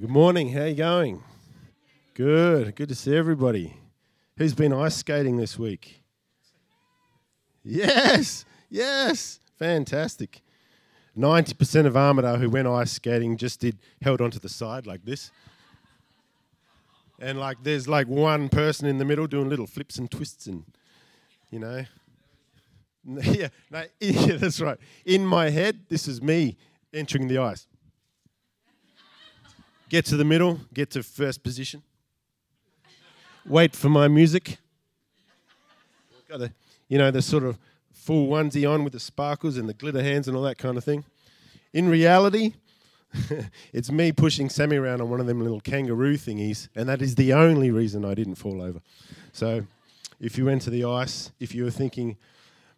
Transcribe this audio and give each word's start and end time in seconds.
Good 0.00 0.10
morning. 0.10 0.50
How 0.50 0.60
are 0.60 0.68
you 0.68 0.74
going? 0.76 1.24
Good. 2.14 2.76
Good 2.76 2.88
to 2.88 2.94
see 2.94 3.16
everybody. 3.16 3.74
Who's 4.36 4.54
been 4.54 4.72
ice 4.72 4.94
skating 4.94 5.38
this 5.38 5.58
week? 5.58 6.04
Yes. 7.64 8.44
Yes. 8.70 9.40
Fantastic. 9.58 10.40
90% 11.18 11.86
of 11.86 11.94
Armidale 11.94 12.38
who 12.38 12.48
went 12.48 12.68
ice 12.68 12.92
skating 12.92 13.36
just 13.36 13.58
did 13.58 13.76
held 14.00 14.20
onto 14.20 14.38
the 14.38 14.48
side 14.48 14.86
like 14.86 15.04
this. 15.04 15.32
And 17.18 17.40
like 17.40 17.56
there's 17.64 17.88
like 17.88 18.06
one 18.06 18.48
person 18.50 18.86
in 18.86 18.98
the 18.98 19.04
middle 19.04 19.26
doing 19.26 19.48
little 19.48 19.66
flips 19.66 19.98
and 19.98 20.08
twists 20.08 20.46
and 20.46 20.62
you 21.50 21.58
know. 21.58 21.84
Yeah, 23.04 23.48
no, 23.70 23.82
yeah, 24.00 24.36
that's 24.36 24.60
right. 24.60 24.78
In 25.04 25.26
my 25.26 25.50
head, 25.50 25.86
this 25.88 26.06
is 26.06 26.22
me 26.22 26.56
entering 26.92 27.26
the 27.26 27.38
ice. 27.38 27.66
Get 29.88 30.04
to 30.06 30.16
the 30.16 30.24
middle, 30.24 30.60
get 30.74 30.90
to 30.90 31.02
first 31.02 31.42
position. 31.42 31.82
Wait 33.46 33.74
for 33.74 33.88
my 33.88 34.06
music. 34.06 34.58
Got 36.28 36.40
the, 36.40 36.52
you 36.88 36.98
know, 36.98 37.10
the 37.10 37.22
sort 37.22 37.44
of 37.44 37.58
full 37.90 38.28
onesie 38.28 38.70
on 38.70 38.84
with 38.84 38.92
the 38.92 39.00
sparkles 39.00 39.56
and 39.56 39.66
the 39.66 39.72
glitter 39.72 40.02
hands 40.02 40.28
and 40.28 40.36
all 40.36 40.42
that 40.42 40.58
kind 40.58 40.76
of 40.76 40.84
thing. 40.84 41.04
In 41.72 41.88
reality, 41.88 42.52
it's 43.72 43.90
me 43.90 44.12
pushing 44.12 44.50
Sammy 44.50 44.76
around 44.76 45.00
on 45.00 45.08
one 45.08 45.20
of 45.20 45.26
them 45.26 45.40
little 45.40 45.60
kangaroo 45.60 46.18
thingies, 46.18 46.68
and 46.74 46.86
that 46.88 47.00
is 47.00 47.14
the 47.14 47.32
only 47.32 47.70
reason 47.70 48.04
I 48.04 48.14
didn't 48.14 48.34
fall 48.34 48.60
over. 48.60 48.80
So, 49.32 49.66
if 50.20 50.36
you 50.36 50.44
went 50.44 50.62
to 50.62 50.70
the 50.70 50.84
ice, 50.84 51.30
if 51.40 51.54
you 51.54 51.64
were 51.64 51.70
thinking, 51.70 52.18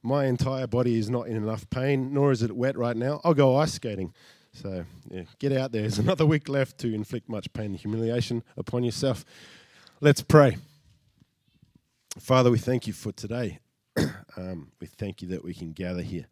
my 0.03 0.27
entire 0.27 0.67
body 0.67 0.99
is 0.99 1.11
not 1.11 1.27
in 1.27 1.37
enough 1.37 1.69
pain, 1.71 2.15
nor 2.15 2.31
is 2.31 2.43
it 2.43 2.55
wet 2.55 2.77
right 2.77 2.97
now, 2.97 3.21
I'll 3.25 3.35
go 3.35 3.57
ice 3.57 3.73
skating. 3.73 4.15
So, 4.53 4.85
yeah, 5.11 5.23
get 5.39 5.53
out 5.53 5.73
there. 5.73 5.83
There's 5.83 5.99
another 6.07 6.27
week 6.27 6.49
left 6.49 6.79
to 6.79 6.93
inflict 6.93 7.29
much 7.29 7.53
pain 7.53 7.67
and 7.67 7.77
humiliation 7.77 8.43
upon 8.57 8.85
yourself. 8.85 9.25
Let's 10.01 10.23
pray. 10.23 10.57
Father, 12.19 12.51
we 12.51 12.59
thank 12.59 12.87
you 12.87 12.93
for 12.93 13.13
today. 13.13 13.61
um, 14.37 14.73
we 14.81 14.87
thank 14.87 15.23
you 15.23 15.29
that 15.29 15.45
we 15.45 15.55
can 15.55 15.73
gather 15.73 16.03
here 16.03 16.27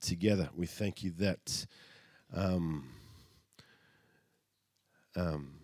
together. 0.00 0.48
We 0.54 0.66
thank 0.66 1.02
you 1.02 1.10
that 1.18 1.66
um, 2.32 2.88
um, 5.16 5.54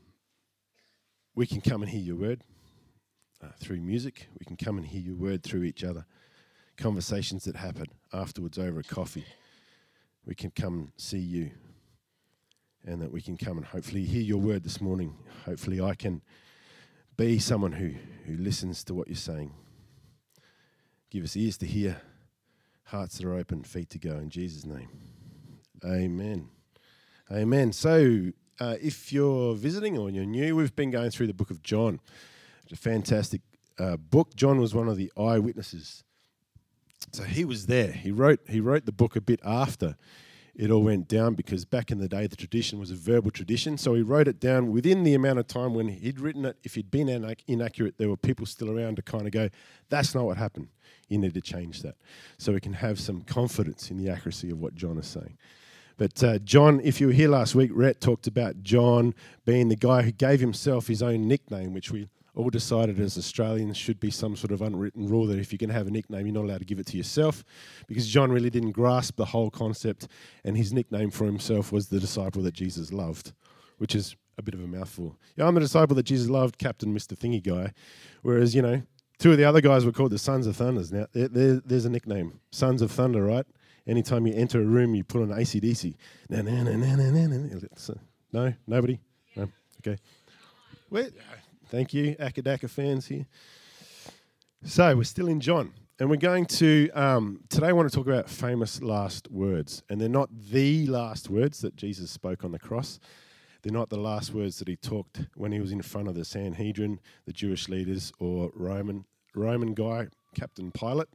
we 1.35 1.47
can 1.47 1.61
come 1.61 1.83
and 1.83 1.91
hear 1.91 2.01
your 2.01 2.17
word 2.17 2.43
uh, 3.43 3.49
through 3.59 3.81
music. 3.81 4.29
We 4.39 4.45
can 4.45 4.57
come 4.57 4.79
and 4.79 4.87
hear 4.87 5.01
your 5.01 5.17
word 5.17 5.43
through 5.43 5.63
each 5.65 5.85
other. 5.85 6.05
Conversations 6.77 7.45
that 7.45 7.55
happen 7.55 7.87
afterwards 8.13 8.59
over 8.59 8.81
a 8.81 8.85
coffee 8.85 9.27
we 10.27 10.35
can 10.35 10.51
come 10.51 10.93
see 10.97 11.19
you 11.19 11.51
and 12.87 13.01
that 13.01 13.13
we 13.13 13.21
can 13.21 13.37
come 13.37 13.57
and 13.57 13.67
hopefully 13.67 14.05
hear 14.05 14.23
your 14.23 14.39
word 14.39 14.63
this 14.63 14.81
morning. 14.81 15.17
Hopefully, 15.45 15.81
I 15.81 15.95
can 15.95 16.23
be 17.17 17.39
someone 17.39 17.73
who, 17.73 17.93
who 18.27 18.37
listens 18.37 18.85
to 18.85 18.95
what 18.95 19.09
you're 19.09 19.17
saying. 19.17 19.53
Give 21.11 21.25
us 21.25 21.37
ears 21.37 21.57
to 21.59 21.67
hear, 21.67 22.01
hearts 22.85 23.19
that 23.19 23.27
are 23.27 23.35
open, 23.35 23.63
feet 23.63 23.91
to 23.91 23.99
go. 23.99 24.17
In 24.17 24.29
Jesus' 24.31 24.67
name. 24.67 24.89
Amen. 25.85 26.49
Amen. 27.31 27.73
So, 27.73 28.33
uh, 28.61 28.77
if 28.81 29.13
you're 29.13 29.55
visiting 29.55 29.97
or 29.97 30.11
you're 30.11 30.25
new, 30.25 30.57
we've 30.57 30.77
been 30.77 30.91
going 30.91 31.11
through 31.11 31.27
the 31.27 31.35
book 31.35 31.51
of 31.51 31.63
John. 31.63 32.01
It's 32.65 32.73
a 32.73 32.77
fantastic 32.77 33.41
uh, 33.79 33.97
book. 33.97 34.35
John 34.35 34.61
was 34.61 34.75
one 34.75 34.89
of 34.89 34.97
the 34.97 35.11
eyewitnesses 35.17 36.05
so 37.13 37.25
he 37.25 37.45
was 37.45 37.67
there. 37.67 37.93
He 37.93 38.11
wrote 38.11 38.41
he 38.49 38.61
wrote 38.61 38.87
the 38.87 38.93
book 38.93 39.17
a 39.17 39.21
bit 39.21 39.41
after 39.45 39.97
it 40.57 40.71
all 40.71 40.83
went 40.83 41.09
down 41.09 41.35
because 41.35 41.65
back 41.65 41.91
in 41.91 41.99
the 41.99 42.09
day 42.09 42.27
the 42.27 42.37
tradition 42.37 42.79
was 42.79 42.91
a 42.91 42.95
verbal 42.95 43.31
tradition. 43.31 43.77
So 43.77 43.95
he 43.95 44.03
wrote 44.03 44.29
it 44.29 44.39
down 44.39 44.71
within 44.71 45.03
the 45.03 45.15
amount 45.15 45.41
of 45.41 45.49
time 45.49 45.75
when 45.75 45.89
he'd 45.89 46.21
written 46.21 46.45
it. 46.45 46.57
If 46.63 46.77
he'd 46.77 46.91
been 46.91 47.09
inaccurate, 47.49 47.99
there 47.99 48.09
were 48.09 48.17
people 48.17 48.47
still 48.47 48.71
around 48.71 48.97
to 48.97 49.03
kind 49.03 49.27
of 49.27 49.33
go, 49.33 49.49
"That's 49.89 50.15
not 50.15 50.25
what 50.25 50.37
happened. 50.37 50.69
You 51.09 51.19
need 51.19 51.35
to 51.35 51.41
change 51.41 51.83
that." 51.83 51.97
So 52.39 52.53
we 52.53 52.61
can 52.61 52.75
have 52.75 53.01
some 53.01 53.23
confidence 53.23 53.91
in 53.91 53.97
the 53.97 54.09
accuracy 54.09 54.51
of 54.51 54.61
what 54.61 54.75
John 54.75 54.99
is 54.99 55.07
saying. 55.07 55.37
But 55.97 56.23
uh, 56.25 56.39
John, 56.39 56.81
if 56.83 57.01
you 57.01 57.09
were 57.09 57.13
here 57.13 57.29
last 57.29 57.55
week, 57.55 57.71
Rhett 57.73 58.01
talked 58.01 58.27
about 58.27 58.63
John 58.63 59.15
being 59.45 59.69
the 59.69 59.77
guy 59.77 60.03
who 60.03 60.11
gave 60.11 60.41
himself 60.41 60.89
his 60.89 61.03
own 61.03 61.29
nickname, 61.29 61.73
which 61.73 61.91
we 61.91 62.09
all 62.35 62.51
decided 62.51 62.99
as 62.99 63.17
Australians 63.17 63.77
should 63.77 64.01
be 64.01 64.11
some 64.11 64.37
sort 64.37 64.53
of 64.53 64.63
unwritten 64.63 65.07
rule 65.07 65.27
that 65.27 65.39
if 65.39 65.53
you're 65.53 65.59
going 65.59 65.69
to 65.69 65.75
have 65.75 65.87
a 65.87 65.91
nickname, 65.91 66.27
you're 66.27 66.35
not 66.35 66.45
allowed 66.45 66.59
to 66.59 66.65
give 66.65 66.79
it 66.79 66.87
to 66.87 66.97
yourself, 66.97 67.45
because 67.87 68.07
John 68.07 68.33
really 68.33 68.51
didn't 68.51 68.73
grasp 68.73 69.17
the 69.17 69.27
whole 69.27 69.51
concept, 69.51 70.09
and 70.45 70.57
his 70.57 70.73
nickname 70.73 71.11
for 71.11 71.25
himself 71.27 71.73
was 71.73 71.89
the 71.89 72.01
disciple 72.01 72.43
that 72.43 72.55
Jesus 72.55 72.93
loved, 72.93 73.33
which 73.79 73.95
is 73.95 74.17
a 74.37 74.43
bit 74.43 74.55
of 74.55 74.63
a 74.63 74.67
mouthful. 74.67 75.17
Yeah, 75.37 75.47
I'm 75.47 75.55
the 75.55 75.61
disciple 75.61 75.95
that 75.97 76.05
Jesus 76.05 76.29
loved, 76.29 76.59
Captain 76.59 76.95
Mr. 76.95 77.17
Thingy 77.17 77.43
Guy, 77.43 77.73
whereas, 78.23 78.55
you 78.55 78.63
know, 78.63 78.83
two 79.19 79.31
of 79.33 79.39
the 79.39 79.45
other 79.45 79.61
guys 79.61 79.85
were 79.85 79.93
called 79.93 80.11
the 80.11 80.19
Sons 80.19 80.47
of 80.47 80.57
Thunders. 80.57 80.93
Now, 80.93 81.07
there, 81.13 81.29
there, 81.29 81.63
there's 81.65 81.85
a 81.85 81.91
nickname, 81.91 82.41
Sons 82.51 82.83
of 82.83 82.91
Thunder, 82.91 83.23
right? 83.23 83.47
Anytime 83.87 84.27
you 84.27 84.35
enter 84.35 84.61
a 84.61 84.65
room, 84.65 84.95
you 84.95 85.05
put 85.05 85.23
on 85.23 85.29
ACDC. 85.29 85.95
No, 88.33 88.53
nobody? 88.67 88.99
No? 89.37 89.49
Okay. 89.87 90.01
Where? 90.89 91.11
Thank 91.75 91.93
you, 91.93 92.15
Acca 92.21 92.41
Dacca 92.41 92.71
fans 92.71 93.09
here. 93.09 93.27
So 94.63 94.95
we're 94.97 95.03
still 95.03 95.27
in 95.27 95.41
John, 95.41 95.73
and 95.99 96.09
we're 96.09 96.15
going 96.15 96.47
to 96.47 96.89
um, 96.95 97.41
today. 97.49 97.67
I 97.67 97.73
want 97.73 97.91
to 97.91 97.97
talk 97.97 98.07
about 98.07 98.31
famous 98.31 98.81
last 98.81 99.29
words, 99.29 99.83
and 99.91 100.01
they're 100.01 100.09
not 100.09 100.29
the 100.31 100.87
last 100.87 101.29
words 101.29 101.63
that 101.63 101.75
Jesus 101.75 102.13
spoke 102.13 102.45
on 102.45 102.53
the 102.53 102.61
cross. 102.61 103.01
They're 103.63 103.73
not 103.73 103.91
the 103.91 103.99
last 103.99 104.33
words 104.33 104.61
that 104.61 104.69
he 104.69 104.77
talked 104.77 105.23
when 105.35 105.51
he 105.51 105.59
was 105.59 105.73
in 105.73 105.83
front 105.83 106.07
of 106.07 106.15
the 106.15 106.25
Sanhedrin, 106.25 107.01
the 107.27 107.33
Jewish 107.33 107.69
leaders, 107.69 108.13
or 108.21 108.53
Roman 108.55 109.05
Roman 109.35 109.75
guy, 109.75 110.07
Captain 110.33 110.71
Pilate. 110.71 111.09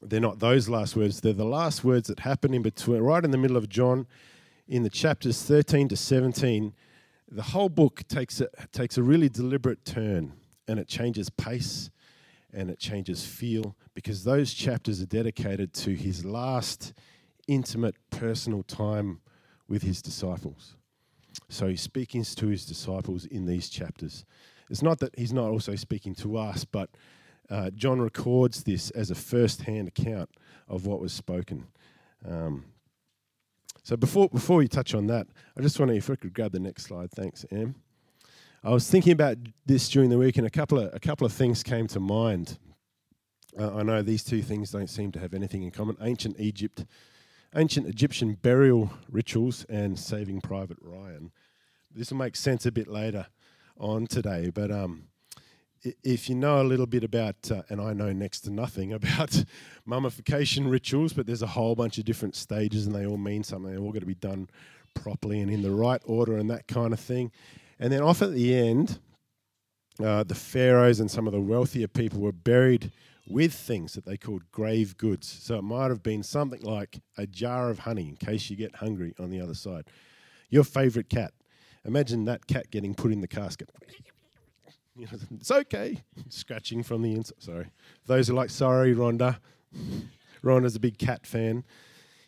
They're 0.00 0.20
not 0.20 0.38
those 0.38 0.70
last 0.70 0.96
words. 0.96 1.20
They're 1.20 1.34
the 1.34 1.44
last 1.44 1.84
words 1.84 2.08
that 2.08 2.20
happen 2.20 2.54
in 2.54 2.62
between, 2.62 3.02
right 3.02 3.22
in 3.22 3.30
the 3.30 3.36
middle 3.36 3.58
of 3.58 3.68
John, 3.68 4.06
in 4.66 4.84
the 4.84 4.88
chapters 4.88 5.42
13 5.42 5.88
to 5.88 5.98
17 5.98 6.72
the 7.32 7.42
whole 7.42 7.70
book 7.70 8.02
takes 8.08 8.40
a, 8.40 8.48
takes 8.72 8.98
a 8.98 9.02
really 9.02 9.28
deliberate 9.28 9.84
turn 9.84 10.34
and 10.68 10.78
it 10.78 10.86
changes 10.86 11.30
pace 11.30 11.90
and 12.52 12.70
it 12.70 12.78
changes 12.78 13.24
feel 13.24 13.74
because 13.94 14.24
those 14.24 14.52
chapters 14.52 15.00
are 15.00 15.06
dedicated 15.06 15.72
to 15.72 15.94
his 15.94 16.24
last 16.26 16.92
intimate 17.48 17.96
personal 18.10 18.62
time 18.62 19.20
with 19.66 19.82
his 19.82 20.02
disciples. 20.02 20.76
So 21.48 21.68
he's 21.68 21.80
speaking 21.80 22.22
to 22.22 22.46
his 22.48 22.66
disciples 22.66 23.24
in 23.24 23.46
these 23.46 23.70
chapters. 23.70 24.26
It's 24.68 24.82
not 24.82 24.98
that 24.98 25.18
he's 25.18 25.32
not 25.32 25.48
also 25.48 25.74
speaking 25.74 26.14
to 26.16 26.36
us, 26.36 26.66
but 26.66 26.90
uh, 27.48 27.70
John 27.70 28.00
records 28.00 28.64
this 28.64 28.90
as 28.90 29.10
a 29.10 29.14
first 29.14 29.62
hand 29.62 29.88
account 29.88 30.28
of 30.68 30.84
what 30.86 31.00
was 31.00 31.14
spoken. 31.14 31.66
Um, 32.28 32.66
so 33.82 33.96
before 33.96 34.28
before 34.28 34.58
we 34.58 34.68
touch 34.68 34.94
on 34.94 35.06
that, 35.08 35.26
I 35.56 35.60
just 35.60 35.76
to, 35.76 35.88
if 35.88 36.08
I 36.08 36.16
could 36.16 36.32
grab 36.32 36.52
the 36.52 36.60
next 36.60 36.84
slide, 36.84 37.10
thanks, 37.10 37.44
Em. 37.50 37.74
I 38.62 38.70
was 38.70 38.88
thinking 38.88 39.12
about 39.12 39.38
this 39.66 39.88
during 39.88 40.08
the 40.08 40.18
week, 40.18 40.38
and 40.38 40.46
a 40.46 40.50
couple 40.50 40.78
of 40.78 40.94
a 40.94 41.00
couple 41.00 41.26
of 41.26 41.32
things 41.32 41.62
came 41.62 41.88
to 41.88 42.00
mind. 42.00 42.58
Uh, 43.58 43.76
I 43.76 43.82
know 43.82 44.00
these 44.02 44.22
two 44.22 44.40
things 44.40 44.70
don't 44.70 44.88
seem 44.88 45.10
to 45.12 45.18
have 45.18 45.34
anything 45.34 45.62
in 45.64 45.72
common: 45.72 45.96
ancient 46.00 46.38
Egypt, 46.38 46.84
ancient 47.56 47.88
Egyptian 47.88 48.34
burial 48.34 48.92
rituals, 49.10 49.66
and 49.68 49.98
Saving 49.98 50.40
Private 50.40 50.78
Ryan. 50.80 51.32
This 51.92 52.10
will 52.10 52.18
make 52.18 52.36
sense 52.36 52.64
a 52.66 52.72
bit 52.72 52.86
later 52.86 53.26
on 53.76 54.06
today, 54.06 54.50
but 54.54 54.70
um, 54.70 55.08
if 56.02 56.28
you 56.28 56.34
know 56.34 56.60
a 56.60 56.64
little 56.64 56.86
bit 56.86 57.04
about, 57.04 57.50
uh, 57.50 57.62
and 57.68 57.80
I 57.80 57.92
know 57.92 58.12
next 58.12 58.40
to 58.40 58.50
nothing 58.50 58.92
about 58.92 59.44
mummification 59.84 60.68
rituals, 60.68 61.12
but 61.12 61.26
there's 61.26 61.42
a 61.42 61.46
whole 61.48 61.74
bunch 61.74 61.98
of 61.98 62.04
different 62.04 62.36
stages 62.36 62.86
and 62.86 62.94
they 62.94 63.06
all 63.06 63.18
mean 63.18 63.42
something. 63.42 63.70
They're 63.70 63.80
all 63.80 63.92
got 63.92 64.00
to 64.00 64.06
be 64.06 64.14
done 64.14 64.48
properly 64.94 65.40
and 65.40 65.50
in 65.50 65.62
the 65.62 65.70
right 65.70 66.00
order 66.04 66.36
and 66.36 66.50
that 66.50 66.68
kind 66.68 66.92
of 66.92 67.00
thing. 67.00 67.32
And 67.78 67.92
then 67.92 68.02
off 68.02 68.22
at 68.22 68.32
the 68.32 68.54
end, 68.54 69.00
uh, 70.02 70.24
the 70.24 70.34
pharaohs 70.34 71.00
and 71.00 71.10
some 71.10 71.26
of 71.26 71.32
the 71.32 71.40
wealthier 71.40 71.88
people 71.88 72.20
were 72.20 72.32
buried 72.32 72.92
with 73.26 73.54
things 73.54 73.94
that 73.94 74.04
they 74.04 74.16
called 74.16 74.42
grave 74.50 74.96
goods. 74.96 75.28
So 75.28 75.56
it 75.56 75.62
might 75.62 75.90
have 75.90 76.02
been 76.02 76.22
something 76.22 76.62
like 76.62 77.00
a 77.16 77.26
jar 77.26 77.70
of 77.70 77.80
honey 77.80 78.08
in 78.08 78.16
case 78.16 78.50
you 78.50 78.56
get 78.56 78.76
hungry 78.76 79.14
on 79.18 79.30
the 79.30 79.40
other 79.40 79.54
side. 79.54 79.84
Your 80.50 80.64
favorite 80.64 81.08
cat. 81.08 81.32
Imagine 81.84 82.24
that 82.26 82.46
cat 82.46 82.70
getting 82.70 82.94
put 82.94 83.12
in 83.12 83.20
the 83.20 83.28
casket. 83.28 83.70
You 84.96 85.06
know, 85.06 85.18
it's 85.36 85.50
okay. 85.50 86.02
Scratching 86.28 86.82
from 86.82 87.02
the 87.02 87.12
inside. 87.12 87.42
Sorry. 87.42 87.66
Those 88.06 88.28
who 88.28 88.34
like, 88.34 88.50
sorry, 88.50 88.94
Rhonda. 88.94 89.38
Rhonda's 90.44 90.76
a 90.76 90.80
big 90.80 90.98
cat 90.98 91.26
fan. 91.26 91.64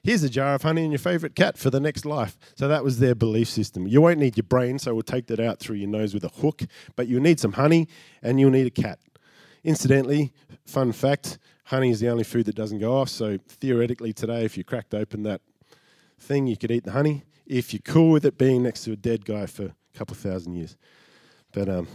Here's 0.02 0.22
a 0.22 0.28
jar 0.28 0.54
of 0.54 0.62
honey 0.62 0.82
and 0.82 0.92
your 0.92 0.98
favourite 0.98 1.34
cat 1.34 1.56
for 1.56 1.70
the 1.70 1.80
next 1.80 2.04
life. 2.04 2.38
So 2.56 2.68
that 2.68 2.84
was 2.84 2.98
their 2.98 3.14
belief 3.14 3.48
system. 3.48 3.86
You 3.86 4.02
won't 4.02 4.18
need 4.18 4.36
your 4.36 4.44
brain, 4.44 4.78
so 4.78 4.92
we'll 4.92 5.02
take 5.02 5.26
that 5.28 5.40
out 5.40 5.58
through 5.58 5.76
your 5.76 5.88
nose 5.88 6.12
with 6.12 6.24
a 6.24 6.28
hook, 6.28 6.62
but 6.94 7.08
you'll 7.08 7.22
need 7.22 7.40
some 7.40 7.52
honey 7.52 7.88
and 8.22 8.38
you'll 8.38 8.50
need 8.50 8.66
a 8.66 8.70
cat. 8.82 8.98
Incidentally, 9.62 10.32
fun 10.66 10.92
fact 10.92 11.38
honey 11.64 11.90
is 11.90 12.00
the 12.00 12.08
only 12.08 12.24
food 12.24 12.44
that 12.46 12.54
doesn't 12.54 12.78
go 12.78 12.96
off. 12.96 13.08
So 13.08 13.38
theoretically, 13.48 14.12
today, 14.12 14.44
if 14.44 14.58
you 14.58 14.64
cracked 14.64 14.94
open 14.94 15.22
that 15.22 15.40
thing, 16.18 16.46
you 16.46 16.56
could 16.56 16.70
eat 16.70 16.84
the 16.84 16.92
honey. 16.92 17.24
if 17.46 17.72
you're 17.72 17.82
cool 17.84 18.10
with 18.10 18.24
it 18.24 18.38
being 18.38 18.62
next 18.62 18.84
to 18.84 18.92
a 18.92 18.96
dead 18.96 19.24
guy 19.24 19.46
for 19.46 19.64
a 19.64 19.74
couple 19.94 20.14
thousand 20.14 20.54
years. 20.54 20.76
But 21.52 21.68
um, 21.68 21.88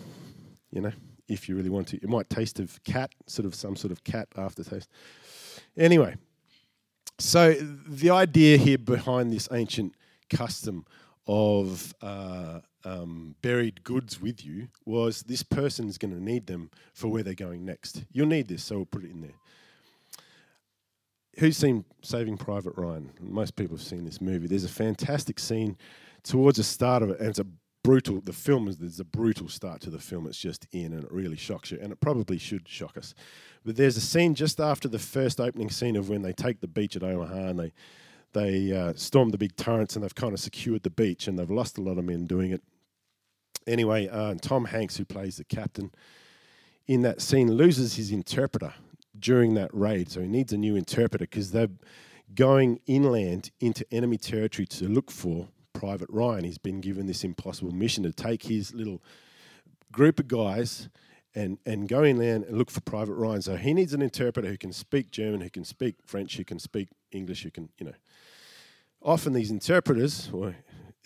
you 0.72 0.82
know, 0.82 0.92
if 1.28 1.48
you 1.48 1.56
really 1.56 1.70
want 1.70 1.88
to, 1.90 1.98
it 1.98 2.10
might 2.10 2.30
taste 2.30 2.60
of 2.60 2.84
cat, 2.84 3.12
sort 3.28 3.46
of 3.46 3.56
some 3.56 3.76
sort 3.76 3.92
of 3.92 4.04
cat 4.04 4.28
aftertaste. 4.36 4.90
Anyway, 5.78 6.16
so 7.18 7.54
the 7.54 8.10
idea 8.10 8.58
here 8.58 8.78
behind 8.78 9.32
this 9.32 9.48
ancient 9.52 9.94
custom 10.30 10.86
of 11.28 11.94
uh, 12.02 12.60
um, 12.84 13.36
buried 13.42 13.84
goods 13.84 14.22
with 14.22 14.46
you 14.46 14.68
was 14.86 15.24
this 15.24 15.44
person's 15.44 15.98
going 15.98 16.14
to 16.14 16.24
need 16.24 16.48
them 16.48 16.72
for 16.94 17.08
where 17.08 17.24
they're 17.24 17.34
going 17.34 17.66
next. 17.66 18.04
You'll 18.12 18.28
need 18.28 18.48
this, 18.48 18.64
so 18.64 18.78
we'll 18.78 18.86
put 18.86 19.04
it 19.04 19.12
in 19.12 19.22
there. 19.22 19.36
Who's 21.40 21.58
seen 21.58 21.86
Saving 22.02 22.38
Private 22.38 22.74
Ryan? 22.76 23.12
Most 23.20 23.56
people 23.56 23.78
have 23.78 23.86
seen 23.86 24.06
this 24.06 24.20
movie. 24.20 24.48
There's 24.48 24.66
a 24.66 24.70
fantastic 24.70 25.40
scene 25.40 25.78
towards 26.24 26.58
the 26.58 26.64
start 26.64 27.04
of 27.04 27.12
it, 27.12 27.20
and 27.20 27.30
it's 27.30 27.40
a 27.40 27.46
brutal. 27.84 28.22
The 28.22 28.34
film 28.34 28.68
is 28.68 28.78
there's 28.78 29.00
a 29.00 29.06
brutal 29.06 29.48
start 29.48 29.82
to 29.82 29.90
the 29.90 30.00
film. 30.00 30.28
It's 30.28 30.38
just 30.38 30.68
in, 30.72 30.94
and 30.94 31.04
it 31.04 31.12
really 31.12 31.38
shocks 31.38 31.72
you, 31.72 31.80
and 31.82 31.92
it 31.92 32.00
probably 32.00 32.38
should 32.38 32.68
shock 32.68 32.98
us. 32.98 33.14
But 33.66 33.76
there's 33.76 33.98
a 33.98 34.02
scene 34.02 34.36
just 34.36 34.60
after 34.60 34.88
the 34.88 35.00
first 35.00 35.40
opening 35.40 35.70
scene 35.70 35.96
of 35.96 36.10
when 36.10 36.22
they 36.22 36.34
take 36.34 36.62
the 36.62 36.68
beach 36.68 36.96
at 36.96 37.04
Omaha 37.04 37.48
and 37.48 37.60
they 37.60 37.74
they 38.34 38.72
uh, 38.72 38.94
stormed 38.96 39.34
the 39.34 39.40
big 39.40 39.56
turrets 39.56 39.96
and 39.96 40.04
they've 40.04 40.14
kind 40.14 40.34
of 40.34 40.40
secured 40.40 40.84
the 40.84 40.90
beach 40.92 41.28
and 41.28 41.38
they've 41.38 41.50
lost 41.50 41.80
a 41.80 41.82
lot 41.82 41.98
of 41.98 42.06
men 42.06 42.28
doing 42.28 42.52
it. 42.52 42.62
Anyway, 43.66 44.08
uh, 44.08 44.36
Tom 44.40 44.66
Hanks, 44.66 44.98
who 44.98 45.06
plays 45.06 45.38
the 45.38 45.44
captain, 45.44 45.92
in 46.88 47.02
that 47.02 47.22
scene 47.22 47.52
loses 47.52 47.96
his 47.96 48.12
interpreter 48.12 48.74
during 49.18 49.56
that 49.56 49.72
raid. 49.74 50.12
So 50.12 50.22
he 50.22 50.28
needs 50.28 50.54
a 50.54 50.58
new 50.58 50.76
interpreter 50.76 51.26
because 51.26 51.52
they're 51.52 51.70
going 52.36 52.80
inland 52.86 53.52
into 53.60 53.86
enemy 53.92 54.18
territory 54.18 54.68
to 54.68 54.88
look 54.88 55.10
for 55.12 55.48
Private 55.74 56.10
Ryan. 56.10 56.44
He's 56.44 56.58
been 56.58 56.82
given 56.82 57.08
this 57.08 57.24
impossible 57.24 57.72
mission 57.72 58.04
to 58.04 58.12
take 58.12 58.44
his 58.44 58.74
little 58.74 59.02
group 59.92 60.20
of 60.20 60.28
guys 60.28 60.90
and, 61.36 61.58
and 61.66 61.88
go 61.88 62.04
inland 62.04 62.46
and 62.46 62.58
look 62.58 62.72
for 62.72 62.82
Private 62.82 63.14
Ryan. 63.14 63.42
So 63.42 63.56
he 63.56 63.74
needs 63.74 63.94
an 63.94 64.02
interpreter 64.02 64.48
who 64.48 64.58
can 64.58 64.74
speak 64.74 65.12
German, 65.12 65.42
who 65.42 65.50
can 65.50 65.64
speak 65.64 65.96
French, 66.06 66.38
who 66.38 66.44
can 66.44 66.60
speak 66.60 66.90
English, 67.12 67.44
who 67.44 67.52
can, 67.52 67.70
you 67.78 67.86
know. 67.86 67.96
Often 69.02 69.34
these 69.34 69.52
interpreters, 69.52 70.30
well, 70.32 70.54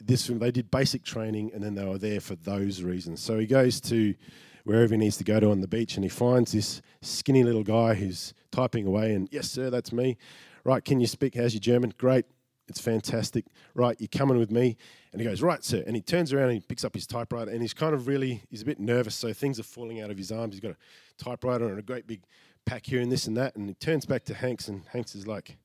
this 0.04 0.28
they 0.28 0.52
did 0.52 0.72
basic 0.72 1.04
training 1.04 1.52
and 1.54 1.64
then 1.64 1.76
they 1.76 1.86
were 1.86 2.00
there 2.00 2.20
for 2.20 2.36
those 2.36 2.82
reasons. 2.82 3.22
So 3.22 3.38
he 3.38 3.46
goes 3.46 3.80
to 3.82 4.16
wherever 4.64 4.94
he 4.94 4.98
needs 4.98 5.18
to 5.18 5.24
go 5.24 5.40
to 5.40 5.52
on 5.52 5.62
the 5.62 5.68
beach 5.68 5.96
and 5.96 6.04
he 6.04 6.10
finds 6.10 6.52
this 6.52 6.82
skinny 7.02 7.44
little 7.44 7.64
guy 7.64 7.94
who's 7.94 8.34
typing 8.52 8.86
away 8.86 9.14
and 9.14 9.28
yes 9.32 9.50
sir 9.50 9.70
that's 9.70 9.92
me 9.92 10.18
right 10.64 10.86
can 10.86 11.00
you 11.00 11.08
speak 11.08 11.36
how's 11.36 11.54
your 11.54 11.60
german 11.60 11.94
great 11.98 12.26
it's 12.68 12.80
fantastic. 12.80 13.46
Right 13.74 13.96
you're 14.00 14.08
coming 14.08 14.38
with 14.38 14.52
me. 14.52 14.78
And 15.12 15.22
he 15.22 15.28
goes 15.28 15.42
right 15.42 15.64
sir. 15.64 15.84
And 15.86 15.96
he 15.96 16.02
turns 16.02 16.34
around 16.34 16.50
and 16.50 16.54
he 16.54 16.60
picks 16.62 16.84
up 16.84 16.96
his 16.96 17.08
typewriter 17.08 17.52
and 17.52 17.62
he's 17.62 17.74
kind 17.74 17.94
of 17.94 18.08
really 18.08 18.44
he's 18.50 18.62
a 18.62 18.66
bit 18.66 18.80
nervous. 18.80 19.16
So 19.16 19.34
things 19.34 19.60
are 19.60 19.64
falling 19.64 20.02
out 20.02 20.12
of 20.12 20.18
his 20.18 20.32
arms. 20.32 20.54
He's 20.54 20.62
got 20.62 20.72
a 20.72 21.24
typewriter 21.24 21.68
and 21.68 21.80
a 21.80 21.84
great 21.84 22.08
big 22.08 22.22
pack 22.66 22.86
here 22.86 23.02
and 23.02 23.12
this 23.12 23.28
and 23.28 23.38
that. 23.38 23.56
And 23.56 23.68
he 23.68 23.76
turns 23.76 24.06
back 24.06 24.24
to 24.26 24.34
hanks 24.34 24.68
and 24.68 24.84
hanks 24.92 25.16
is 25.16 25.28
like 25.28 25.58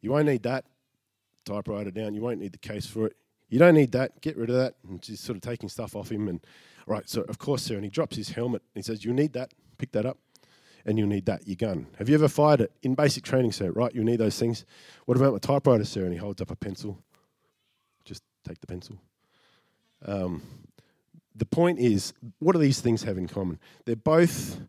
you 0.00 0.10
won't 0.10 0.26
need 0.26 0.42
that 0.44 0.64
typewriter 1.44 1.90
down. 1.90 2.14
You 2.14 2.20
won't 2.20 2.40
need 2.40 2.52
the 2.52 2.58
case 2.58 2.86
for 2.86 3.06
it. 3.06 3.16
You 3.48 3.58
don't 3.58 3.74
need 3.74 3.92
that. 3.92 4.20
Get 4.20 4.36
rid 4.36 4.50
of 4.50 4.56
that. 4.56 4.74
And 4.86 5.00
just 5.00 5.24
sort 5.24 5.36
of 5.36 5.42
taking 5.42 5.68
stuff 5.68 5.96
off 5.96 6.10
him 6.10 6.28
and 6.28 6.40
Right, 6.88 7.06
so 7.06 7.20
of 7.22 7.38
course, 7.38 7.62
sir. 7.62 7.74
And 7.74 7.84
he 7.84 7.90
drops 7.90 8.16
his 8.16 8.30
helmet. 8.30 8.62
And 8.74 8.82
he 8.82 8.86
says, 8.86 9.04
You 9.04 9.12
need 9.12 9.34
that. 9.34 9.52
Pick 9.76 9.92
that 9.92 10.06
up. 10.06 10.16
And 10.88 10.98
you'll 10.98 11.06
need 11.06 11.26
that, 11.26 11.46
your 11.46 11.56
gun. 11.56 11.86
Have 11.98 12.08
you 12.08 12.14
ever 12.14 12.28
fired 12.28 12.62
it? 12.62 12.72
In 12.82 12.94
basic 12.94 13.22
training, 13.22 13.52
sir, 13.52 13.70
right? 13.72 13.94
You'll 13.94 14.06
need 14.06 14.20
those 14.20 14.38
things. 14.38 14.64
What 15.04 15.18
about 15.18 15.34
my 15.34 15.38
typewriter, 15.38 15.84
sir? 15.84 16.04
And 16.04 16.14
he 16.14 16.18
holds 16.18 16.40
up 16.40 16.50
a 16.50 16.56
pencil. 16.56 16.98
Just 18.06 18.22
take 18.42 18.58
the 18.58 18.66
pencil. 18.66 18.96
Um, 20.06 20.40
the 21.36 21.44
point 21.44 21.78
is, 21.78 22.14
what 22.38 22.54
do 22.54 22.58
these 22.58 22.80
things 22.80 23.02
have 23.02 23.18
in 23.18 23.28
common? 23.28 23.58
They're 23.84 23.96
both, 23.96 24.62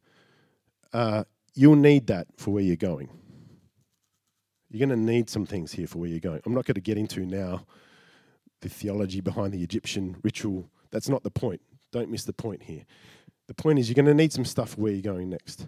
uh, 0.92 1.24
you'll 1.56 1.78
need 1.78 2.08
that 2.08 2.28
for 2.36 2.52
where 2.52 2.64
you're 2.64 2.76
going. 2.76 3.10
You're 4.70 4.86
going 4.86 5.00
to 5.00 5.12
need 5.12 5.30
some 5.30 5.46
things 5.46 5.72
here 5.72 5.88
for 5.88 6.00
where 6.00 6.10
you're 6.10 6.20
going. 6.20 6.42
I'm 6.46 6.54
not 6.54 6.66
going 6.66 6.76
to 6.76 6.82
get 6.82 6.98
into 6.98 7.22
now 7.22 7.66
the 8.60 8.68
theology 8.68 9.22
behind 9.22 9.54
the 9.54 9.64
Egyptian 9.64 10.18
ritual. 10.22 10.70
That's 10.92 11.08
not 11.08 11.24
the 11.24 11.32
point. 11.32 11.62
Don't 11.94 12.12
miss 12.12 12.26
the 12.26 12.34
point 12.34 12.64
here. 12.64 12.84
The 13.48 13.54
point 13.54 13.80
is, 13.80 13.88
you're 13.88 13.96
going 13.96 14.06
to 14.06 14.14
need 14.14 14.34
some 14.34 14.44
stuff 14.44 14.78
where 14.78 14.92
you're 14.92 15.02
going 15.14 15.30
next. 15.30 15.66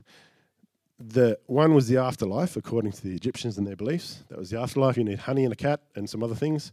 The 1.07 1.39
one 1.48 1.74
was 1.74 1.88
the 1.88 1.98
afterlife, 1.98 2.56
according 2.56 2.92
to 2.92 3.03
the 3.03 3.15
Egyptians 3.15 3.57
and 3.57 3.65
their 3.65 3.75
beliefs. 3.75 4.24
That 4.30 4.38
was 4.38 4.51
the 4.51 4.59
afterlife. 4.59 4.98
You 4.98 5.03
need 5.03 5.19
honey 5.19 5.45
and 5.45 5.53
a 5.53 5.56
cat 5.56 5.81
and 5.95 6.07
some 6.07 6.24
other 6.24 6.36
things. 6.36 6.71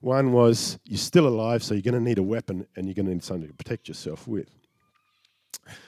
One 0.00 0.32
was 0.32 0.78
you're 0.84 0.98
still 0.98 1.26
alive, 1.26 1.62
so 1.62 1.74
you're 1.74 1.82
going 1.82 1.94
to 1.94 2.00
need 2.00 2.18
a 2.18 2.22
weapon 2.22 2.66
and 2.76 2.86
you're 2.86 2.94
going 2.94 3.06
to 3.06 3.12
need 3.12 3.24
something 3.24 3.48
to 3.48 3.54
protect 3.54 3.88
yourself 3.88 4.28
with. 4.28 4.50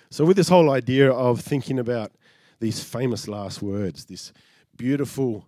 So, 0.08 0.24
with 0.24 0.36
this 0.36 0.48
whole 0.48 0.70
idea 0.70 1.10
of 1.10 1.40
thinking 1.40 1.78
about 1.78 2.12
these 2.60 2.82
famous 2.82 3.28
last 3.28 3.60
words, 3.60 4.04
this 4.06 4.32
beautiful 4.76 5.46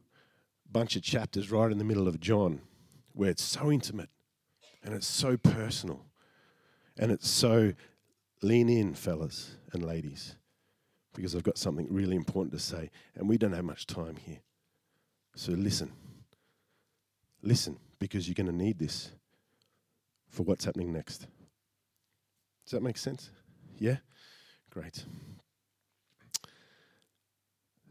bunch 0.71 0.97
of 0.97 1.03
chapters 1.03 1.51
right 1.51 1.71
in 1.71 1.79
the 1.79 1.85
middle 1.85 2.09
of 2.09 2.21
John, 2.21 2.61
where 3.13 3.31
it's 3.31 3.43
so 3.43 3.71
intimate 3.71 4.11
and 4.83 4.95
it's 4.95 5.07
so 5.07 5.37
personal 5.37 6.05
and 6.99 7.11
it's 7.11 7.29
so 7.29 7.73
lean 8.43 8.69
in, 8.69 8.95
fellas 8.95 9.57
and 9.73 9.85
ladies, 9.85 10.37
because 11.17 11.35
I've 11.35 11.43
got 11.43 11.59
something 11.59 11.89
really 11.91 12.15
important 12.15 12.53
to 12.53 12.61
say, 12.61 12.91
and 13.17 13.29
we 13.29 13.39
don't 13.39 13.53
have 13.53 13.65
much 13.65 13.87
time 13.87 14.17
here. 14.17 14.41
So 15.35 15.53
listen. 15.53 15.91
Listen, 17.43 17.79
because 17.99 18.29
you're 18.29 18.35
going 18.35 18.47
to 18.47 18.65
need 18.65 18.79
this 18.79 19.11
for 20.29 20.43
what's 20.43 20.65
happening 20.65 20.93
next. 20.93 21.27
Does 22.65 22.73
that 22.73 22.83
make 22.83 22.99
sense? 22.99 23.31
Yeah? 23.79 23.97
Great. 24.71 25.05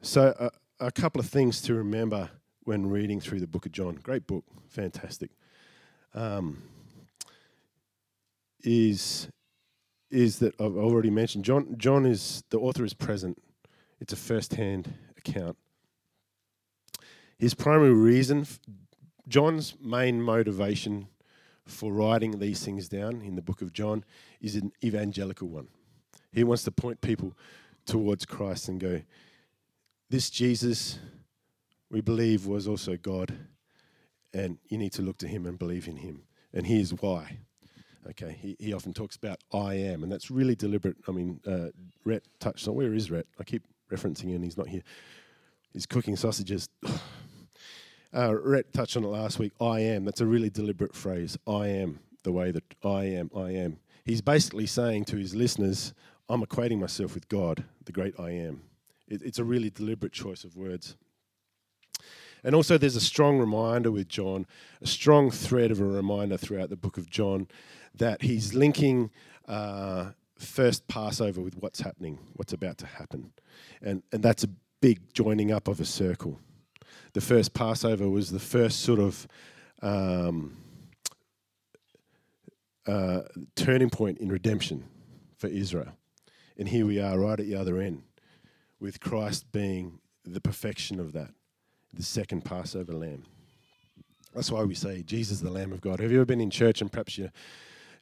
So, 0.01 0.36
uh, 0.39 0.50
a 0.80 0.92
couple 0.92 1.19
of 1.19 1.27
things 1.27 1.62
to 1.63 1.74
remember 1.74 2.30
when 2.63 2.89
reading 2.89 3.19
through 3.19 3.39
the 3.39 3.48
book 3.48 3.66
of 3.66 3.72
John. 3.72 3.95
Great 3.95 4.27
book, 4.27 4.44
fantastic. 4.68 5.31
Um, 6.13 6.62
is 8.62 9.30
is 10.16 10.40
that 10.40 10.60
I've 10.60 10.78
already 10.78 11.10
mentioned. 11.10 11.44
John 11.44 11.76
John 11.78 12.06
is 12.06 12.44
the 12.50 12.60
author 12.60 12.86
is 12.86 12.94
present. 12.94 13.38
It's 14.00 14.14
a 14.14 14.18
first-hand 14.18 14.94
account. 15.18 15.58
His 17.38 17.54
primary 17.54 17.94
reason, 17.94 18.48
John's 19.28 19.76
main 19.82 20.22
motivation 20.22 21.08
for 21.66 21.92
writing 21.92 22.40
these 22.40 22.64
things 22.64 22.88
down 22.88 23.22
in 23.22 23.36
the 23.36 23.42
book 23.42 23.62
of 23.62 23.74
John 23.74 24.04
is 24.39 24.56
an 24.56 24.72
evangelical 24.84 25.48
one. 25.48 25.68
He 26.32 26.44
wants 26.44 26.63
to 26.63 26.72
point 26.72 27.01
people 27.01 27.34
towards 27.86 28.25
Christ 28.25 28.70
and 28.70 28.80
go, 28.80 29.01
This 30.10 30.30
Jesus, 30.30 31.00
we 31.89 32.01
believe, 32.01 32.46
was 32.46 32.68
also 32.68 32.98
God, 32.98 33.34
and 34.34 34.60
you 34.70 34.78
need 34.78 34.94
to 34.94 35.01
look 35.01 35.18
to 35.20 35.28
him 35.28 35.46
and 35.46 35.58
believe 35.58 35.88
in 35.88 35.98
him. 35.98 36.24
And 36.54 36.68
here's 36.68 36.94
why. 36.94 37.39
Okay, 38.12 38.38
he, 38.40 38.56
he 38.60 38.74
often 38.74 38.94
talks 38.94 39.16
about 39.16 39.40
I 39.52 39.76
am, 39.76 40.04
and 40.04 40.12
that's 40.12 40.30
really 40.30 40.56
deliberate. 40.56 40.98
I 41.08 41.12
mean, 41.12 41.40
uh, 41.48 41.68
Rhett 42.04 42.24
touched 42.40 42.68
on 42.68 42.76
where 42.76 42.94
is 42.94 43.10
Rhett? 43.10 43.26
I 43.40 43.44
keep 43.44 43.64
referencing 43.92 44.30
him, 44.30 44.44
he's 44.44 44.58
not 44.58 44.68
here. 44.68 44.84
He's 45.74 45.86
cooking 45.86 46.16
sausages. 46.16 46.70
uh, 48.16 48.36
Rhett 48.36 48.74
touched 48.74 48.96
on 48.96 49.04
it 49.04 49.08
last 49.08 49.40
week. 49.40 49.54
I 49.60 49.80
am. 49.80 50.06
That's 50.06 50.22
a 50.22 50.26
really 50.26 50.50
deliberate 50.50 50.96
phrase. 50.96 51.38
I 51.48 51.68
am 51.68 52.00
the 52.24 52.32
way 52.32 52.52
that 52.52 52.64
I 52.84 53.06
am. 53.06 53.30
I 53.36 53.52
am. 53.52 53.80
He's 54.06 54.22
basically 54.22 54.68
saying 54.68 55.06
to 55.06 55.18
his 55.18 55.34
listeners, 55.34 55.94
I'm 56.30 56.44
equating 56.44 56.80
myself 56.80 57.16
with 57.16 57.28
God, 57.28 57.64
the 57.86 57.92
great 57.92 58.20
I 58.20 58.32
am. 58.32 58.62
It, 59.08 59.22
it's 59.24 59.40
a 59.40 59.44
really 59.44 59.70
deliberate 59.70 60.14
choice 60.14 60.44
of 60.44 60.56
words. 60.56 60.96
And 62.44 62.54
also, 62.54 62.78
there's 62.78 62.96
a 62.96 63.02
strong 63.02 63.40
reminder 63.40 63.92
with 63.92 64.08
John, 64.08 64.46
a 64.80 64.86
strong 64.86 65.32
thread 65.32 65.72
of 65.72 65.82
a 65.82 65.86
reminder 65.86 66.38
throughout 66.38 66.70
the 66.70 66.78
book 66.78 66.98
of 66.98 67.10
John 67.10 67.48
that 67.98 68.22
he's 68.22 68.54
linking 68.54 69.12
uh, 69.48 70.12
first 70.38 70.88
Passover 70.88 71.42
with 71.42 71.56
what's 71.58 71.80
happening, 71.80 72.20
what's 72.34 72.54
about 72.54 72.78
to 72.80 72.86
happen. 72.86 73.32
And, 73.82 74.04
and 74.12 74.22
that's 74.22 74.44
a 74.44 74.50
big 74.82 75.14
joining 75.14 75.52
up 75.52 75.68
of 75.68 75.80
a 75.80 75.86
circle. 75.86 76.40
The 77.14 77.22
first 77.22 77.54
Passover 77.54 78.10
was 78.10 78.32
the 78.32 78.40
first 78.40 78.82
sort 78.82 79.00
of 79.00 79.28
um, 79.82 80.58
uh, 82.86 83.22
turning 83.56 83.90
point 83.90 84.20
in 84.20 84.30
redemption 84.30 84.84
for 85.38 85.48
Israel. 85.48 85.94
And 86.58 86.68
here 86.68 86.86
we 86.86 87.00
are 87.00 87.20
right 87.20 87.40
at 87.40 87.46
the 87.46 87.56
other 87.56 87.80
end, 87.80 88.04
with 88.80 89.00
Christ 89.00 89.52
being 89.52 90.00
the 90.24 90.42
perfection 90.42 91.00
of 91.00 91.14
that, 91.14 91.32
the 91.94 92.04
second 92.04 92.46
Passover 92.46 92.94
lamb. 92.94 93.24
That's 94.34 94.52
why 94.52 94.64
we 94.64 94.75
say 94.75 95.02
Jesus, 95.02 95.40
the 95.40 95.50
Lamb 95.50 95.72
of 95.72 95.80
God. 95.80 96.02
Have 96.02 96.12
you 96.12 96.18
ever 96.18 96.25
been 96.25 96.42
in 96.42 96.50
church 96.50 96.82
and 96.82 96.92
perhaps 96.92 97.18
you 97.18 97.30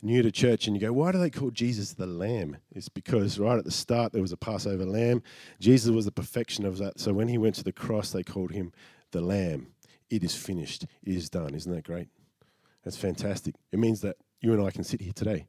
new 0.03 0.21
to 0.21 0.31
church 0.31 0.67
and 0.67 0.75
you 0.75 0.81
go, 0.81 0.91
why 0.93 1.11
do 1.11 1.17
they 1.17 1.29
call 1.29 1.49
Jesus 1.49 1.93
the 1.93 2.05
Lamb? 2.05 2.57
It's 2.71 2.89
because 2.89 3.39
right 3.39 3.57
at 3.57 3.65
the 3.65 3.71
start 3.71 4.11
there 4.11 4.21
was 4.21 4.31
a 4.31 4.37
Passover 4.37 4.85
lamb. 4.85 5.23
Jesus 5.59 5.91
was 5.91 6.05
the 6.05 6.11
perfection 6.11 6.65
of 6.65 6.77
that. 6.79 6.99
So 6.99 7.13
when 7.13 7.27
he 7.27 7.37
went 7.37 7.55
to 7.55 7.63
the 7.63 7.71
cross, 7.71 8.11
they 8.11 8.23
called 8.23 8.51
him 8.51 8.71
the 9.11 9.21
Lamb. 9.21 9.67
It 10.09 10.23
is 10.23 10.35
finished. 10.35 10.83
It 11.03 11.15
is 11.15 11.29
done. 11.29 11.55
Isn't 11.55 11.73
that 11.73 11.85
great? 11.85 12.09
That's 12.83 12.97
fantastic. 12.97 13.55
It 13.71 13.79
means 13.79 14.01
that 14.01 14.17
you 14.41 14.53
and 14.53 14.61
I 14.61 14.71
can 14.71 14.83
sit 14.83 15.01
here 15.01 15.13
today. 15.13 15.47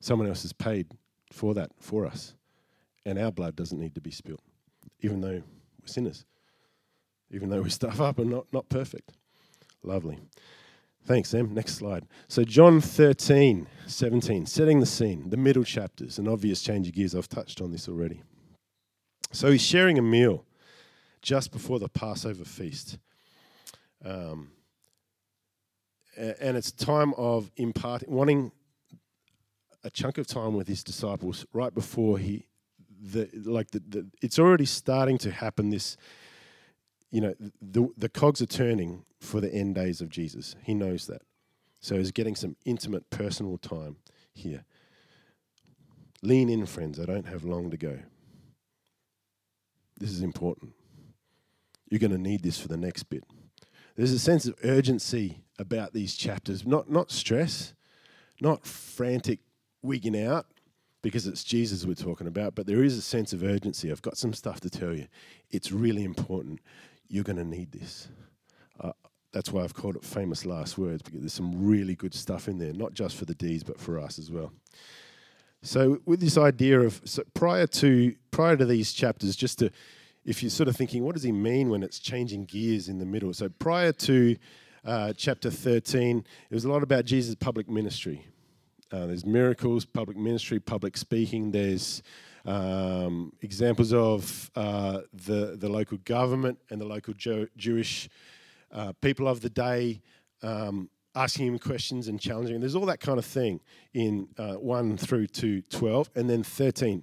Someone 0.00 0.28
else 0.28 0.42
has 0.42 0.52
paid 0.52 0.86
for 1.32 1.52
that 1.54 1.72
for 1.80 2.06
us. 2.06 2.34
And 3.04 3.18
our 3.18 3.32
blood 3.32 3.56
doesn't 3.56 3.78
need 3.78 3.94
to 3.94 4.00
be 4.00 4.10
spilt, 4.10 4.40
even 5.00 5.20
though 5.20 5.42
we're 5.80 5.86
sinners, 5.86 6.24
even 7.30 7.50
though 7.50 7.62
we 7.62 7.70
stuff 7.70 8.00
up 8.00 8.18
and 8.18 8.30
not, 8.30 8.46
not 8.52 8.68
perfect. 8.68 9.12
Lovely. 9.82 10.18
Thanks, 11.06 11.28
Sam. 11.28 11.54
Next 11.54 11.76
slide. 11.76 12.04
So, 12.26 12.42
John 12.42 12.80
13, 12.80 13.68
17, 13.86 14.44
setting 14.44 14.80
the 14.80 14.86
scene, 14.86 15.30
the 15.30 15.36
middle 15.36 15.62
chapters, 15.62 16.18
an 16.18 16.26
obvious 16.26 16.62
change 16.62 16.88
of 16.88 16.94
gears. 16.94 17.14
I've 17.14 17.28
touched 17.28 17.60
on 17.60 17.70
this 17.70 17.88
already. 17.88 18.22
So, 19.30 19.52
he's 19.52 19.62
sharing 19.62 19.98
a 19.98 20.02
meal 20.02 20.44
just 21.22 21.52
before 21.52 21.78
the 21.78 21.88
Passover 21.88 22.44
feast. 22.44 22.98
Um, 24.04 24.50
and 26.16 26.56
it's 26.56 26.72
time 26.72 27.14
of 27.16 27.52
imparting, 27.56 28.10
wanting 28.10 28.50
a 29.84 29.90
chunk 29.90 30.18
of 30.18 30.26
time 30.26 30.54
with 30.54 30.66
his 30.66 30.82
disciples 30.82 31.46
right 31.52 31.72
before 31.72 32.18
he, 32.18 32.48
the 33.00 33.28
like 33.44 33.70
the, 33.70 33.80
the 33.88 34.06
it's 34.22 34.40
already 34.40 34.64
starting 34.64 35.18
to 35.18 35.30
happen. 35.30 35.70
This, 35.70 35.96
you 37.16 37.22
know, 37.22 37.34
the 37.62 37.88
the 37.96 38.10
cogs 38.10 38.42
are 38.42 38.46
turning 38.46 39.02
for 39.22 39.40
the 39.40 39.50
end 39.50 39.74
days 39.74 40.02
of 40.02 40.10
Jesus. 40.10 40.54
He 40.62 40.74
knows 40.74 41.06
that, 41.06 41.22
so 41.80 41.96
he's 41.96 42.12
getting 42.12 42.36
some 42.36 42.56
intimate, 42.66 43.08
personal 43.08 43.56
time 43.56 43.96
here. 44.34 44.66
Lean 46.20 46.50
in, 46.50 46.66
friends. 46.66 47.00
I 47.00 47.06
don't 47.06 47.26
have 47.26 47.42
long 47.42 47.70
to 47.70 47.78
go. 47.78 48.00
This 49.98 50.10
is 50.10 50.20
important. 50.20 50.74
You're 51.88 52.00
going 52.00 52.10
to 52.10 52.18
need 52.18 52.42
this 52.42 52.60
for 52.60 52.68
the 52.68 52.76
next 52.76 53.04
bit. 53.04 53.24
There's 53.96 54.12
a 54.12 54.18
sense 54.18 54.44
of 54.44 54.54
urgency 54.62 55.40
about 55.58 55.94
these 55.94 56.16
chapters, 56.16 56.66
not, 56.66 56.90
not 56.90 57.10
stress, 57.10 57.72
not 58.42 58.66
frantic 58.66 59.38
wigging 59.80 60.22
out 60.22 60.48
because 61.00 61.26
it's 61.26 61.44
Jesus 61.44 61.86
we're 61.86 61.94
talking 61.94 62.26
about, 62.26 62.56
but 62.56 62.66
there 62.66 62.82
is 62.82 62.98
a 62.98 63.00
sense 63.00 63.32
of 63.32 63.44
urgency. 63.44 63.90
I've 63.90 64.02
got 64.02 64.18
some 64.18 64.34
stuff 64.34 64.60
to 64.60 64.68
tell 64.68 64.92
you. 64.92 65.06
It's 65.50 65.70
really 65.70 66.02
important. 66.02 66.60
You're 67.08 67.24
going 67.24 67.36
to 67.36 67.44
need 67.44 67.72
this. 67.72 68.08
Uh, 68.80 68.92
that's 69.32 69.52
why 69.52 69.62
I've 69.62 69.74
called 69.74 69.96
it 69.96 70.04
famous 70.04 70.46
last 70.46 70.78
words 70.78 71.02
because 71.02 71.20
there's 71.20 71.32
some 71.32 71.66
really 71.66 71.94
good 71.94 72.14
stuff 72.14 72.48
in 72.48 72.58
there, 72.58 72.72
not 72.72 72.94
just 72.94 73.16
for 73.16 73.24
the 73.24 73.34
D's 73.34 73.62
but 73.62 73.80
for 73.80 73.98
us 73.98 74.18
as 74.18 74.30
well. 74.30 74.52
So 75.62 76.00
with 76.04 76.20
this 76.20 76.38
idea 76.38 76.80
of 76.80 77.00
so 77.04 77.22
prior 77.34 77.66
to 77.66 78.14
prior 78.30 78.56
to 78.56 78.64
these 78.64 78.92
chapters, 78.92 79.34
just 79.36 79.58
to 79.58 79.70
if 80.24 80.42
you're 80.42 80.50
sort 80.50 80.68
of 80.68 80.76
thinking, 80.76 81.04
what 81.04 81.14
does 81.14 81.22
he 81.22 81.32
mean 81.32 81.70
when 81.70 81.82
it's 81.82 81.98
changing 81.98 82.44
gears 82.44 82.88
in 82.88 82.98
the 82.98 83.06
middle? 83.06 83.32
So 83.32 83.48
prior 83.48 83.92
to 83.92 84.36
uh, 84.84 85.12
chapter 85.16 85.50
13, 85.50 86.24
it 86.50 86.54
was 86.54 86.64
a 86.64 86.70
lot 86.70 86.82
about 86.82 87.04
Jesus' 87.04 87.34
public 87.34 87.68
ministry. 87.68 88.26
Uh, 88.92 89.06
there's 89.06 89.26
miracles, 89.26 89.84
public 89.84 90.16
ministry, 90.16 90.60
public 90.60 90.96
speaking. 90.96 91.50
There's 91.50 92.02
um, 92.46 93.32
examples 93.42 93.92
of 93.92 94.50
uh, 94.54 95.00
the 95.12 95.56
the 95.58 95.68
local 95.68 95.98
government 95.98 96.58
and 96.70 96.80
the 96.80 96.86
local 96.86 97.14
jo- 97.14 97.48
Jewish 97.56 98.08
uh, 98.72 98.92
people 99.00 99.28
of 99.28 99.40
the 99.40 99.50
day 99.50 100.00
um, 100.42 100.88
asking 101.14 101.48
him 101.48 101.58
questions 101.58 102.08
and 102.08 102.20
challenging. 102.20 102.60
There's 102.60 102.76
all 102.76 102.86
that 102.86 103.00
kind 103.00 103.18
of 103.18 103.24
thing 103.24 103.60
in 103.92 104.28
uh, 104.38 104.54
one 104.54 104.96
through 104.96 105.26
to 105.28 105.62
twelve, 105.62 106.10
and 106.14 106.30
then 106.30 106.42
thirteen. 106.42 107.02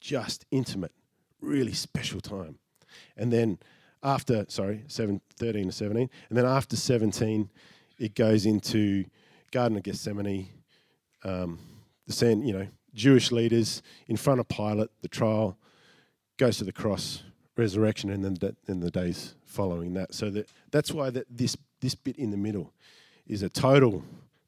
Just 0.00 0.46
intimate 0.50 0.92
really 1.40 1.72
special 1.74 2.20
time. 2.20 2.58
And 3.16 3.32
then 3.32 3.58
after, 4.02 4.44
sorry, 4.48 4.84
7, 4.88 5.20
13 5.36 5.66
to 5.66 5.72
17, 5.72 6.10
and 6.28 6.38
then 6.38 6.46
after 6.46 6.76
17, 6.76 7.50
it 7.98 8.14
goes 8.14 8.46
into 8.46 9.04
Garden 9.52 9.76
of 9.76 9.82
Gethsemane, 9.82 10.48
um, 11.22 11.58
the 12.06 12.12
sand, 12.12 12.46
you 12.46 12.54
know, 12.54 12.66
Jewish 12.94 13.30
leaders 13.32 13.82
in 14.08 14.16
front 14.16 14.40
of 14.40 14.48
Pilate, 14.48 14.90
the 15.02 15.08
trial, 15.08 15.56
goes 16.36 16.58
to 16.58 16.64
the 16.64 16.72
cross, 16.72 17.22
resurrection, 17.56 18.10
and 18.10 18.24
then 18.24 18.34
the, 18.34 18.56
and 18.66 18.82
the 18.82 18.90
days 18.90 19.34
following 19.44 19.94
that. 19.94 20.14
So 20.14 20.30
that, 20.30 20.48
that's 20.70 20.92
why 20.92 21.10
that 21.10 21.26
this, 21.30 21.56
this 21.80 21.94
bit 21.94 22.16
in 22.16 22.30
the 22.30 22.36
middle 22.36 22.72
is 23.26 23.42
a 23.42 23.48
total 23.48 24.02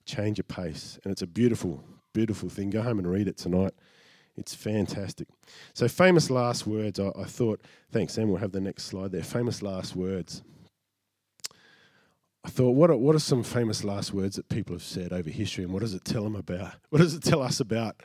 change 0.05 0.39
of 0.39 0.49
pace, 0.49 0.99
and 1.05 1.13
it's 1.13 1.23
a 1.23 1.27
beautiful, 1.27 1.83
beautiful 2.13 2.49
thing. 2.49 2.71
Go 2.71 2.83
home 2.83 2.99
and 2.99 3.11
read 3.11 3.29
it 3.29 3.37
tonight. 3.37 3.75
It's 4.37 4.55
fantastic. 4.55 5.29
So, 5.75 5.89
famous 5.89 6.31
last 6.31 6.67
words, 6.67 6.99
I, 6.99 7.09
I 7.19 7.25
thought, 7.25 7.61
thanks, 7.91 8.15
Sam, 8.15 8.29
we'll 8.29 8.39
have 8.39 8.53
the 8.53 8.61
next 8.61 8.85
slide 8.85 9.13
there. 9.13 9.23
Famous 9.23 9.61
last 9.63 9.95
words. 9.95 10.43
I 12.45 12.49
thought, 12.49 12.71
what 12.71 12.91
are, 12.91 12.97
what 12.97 13.15
are 13.15 13.21
some 13.21 13.45
famous 13.45 13.85
last 13.85 14.13
words 14.13 14.37
that 14.37 14.49
people 14.49 14.75
have 14.75 14.83
said 14.83 15.13
over 15.13 15.31
history, 15.31 15.65
and 15.65 15.73
what 15.73 15.81
does 15.83 15.95
it 15.95 16.05
tell 16.05 16.25
them 16.25 16.37
about? 16.37 16.75
What 16.91 16.99
does 16.99 17.15
it 17.15 17.23
tell 17.23 17.43
us 17.43 17.61
about 17.61 18.03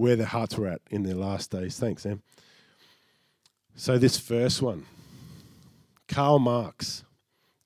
where 0.00 0.16
their 0.16 0.26
hearts 0.26 0.56
were 0.56 0.66
at 0.66 0.80
in 0.90 1.02
their 1.02 1.14
last 1.14 1.50
days? 1.50 1.78
Thanks, 1.78 2.02
Sam. 2.02 2.22
So, 3.76 3.98
this 3.98 4.18
first 4.18 4.62
one 4.62 4.86
Karl 6.08 6.38
Marx. 6.38 7.04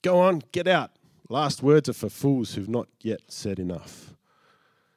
Go 0.02 0.18
on, 0.20 0.42
get 0.52 0.68
out. 0.68 0.90
Last 1.30 1.62
words 1.62 1.88
are 1.88 1.94
for 1.94 2.10
fools 2.10 2.54
who've 2.54 2.68
not 2.68 2.88
yet 3.00 3.20
said 3.28 3.58
enough. 3.58 4.14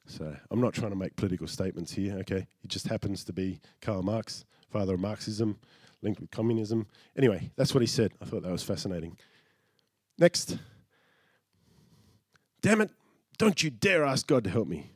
So 0.06 0.36
I'm 0.52 0.62
not 0.62 0.74
trying 0.74 0.92
to 0.92 0.98
make 0.98 1.16
political 1.16 1.48
statements 1.48 1.94
here, 1.94 2.18
okay? 2.20 2.48
It 2.64 2.68
just 2.68 2.88
happens 2.88 3.24
to 3.26 3.34
be 3.34 3.60
Karl 3.82 4.04
Marx, 4.04 4.46
father 4.70 4.96
of 4.96 5.00
Marxism, 5.00 5.58
linked 6.02 6.20
with 6.20 6.32
communism. 6.32 6.88
Anyway, 7.18 7.52
that's 7.56 7.74
what 7.74 7.82
he 7.82 7.88
said. 7.88 8.14
I 8.22 8.26
thought 8.26 8.44
that 8.44 8.52
was 8.52 8.64
fascinating. 8.64 9.18
Next. 10.18 10.58
Damn 12.62 12.82
it, 12.82 12.90
don't 13.38 13.64
you 13.64 13.70
dare 13.70 14.04
ask 14.04 14.28
God 14.28 14.44
to 14.46 14.50
help 14.50 14.68
me. 14.68 14.92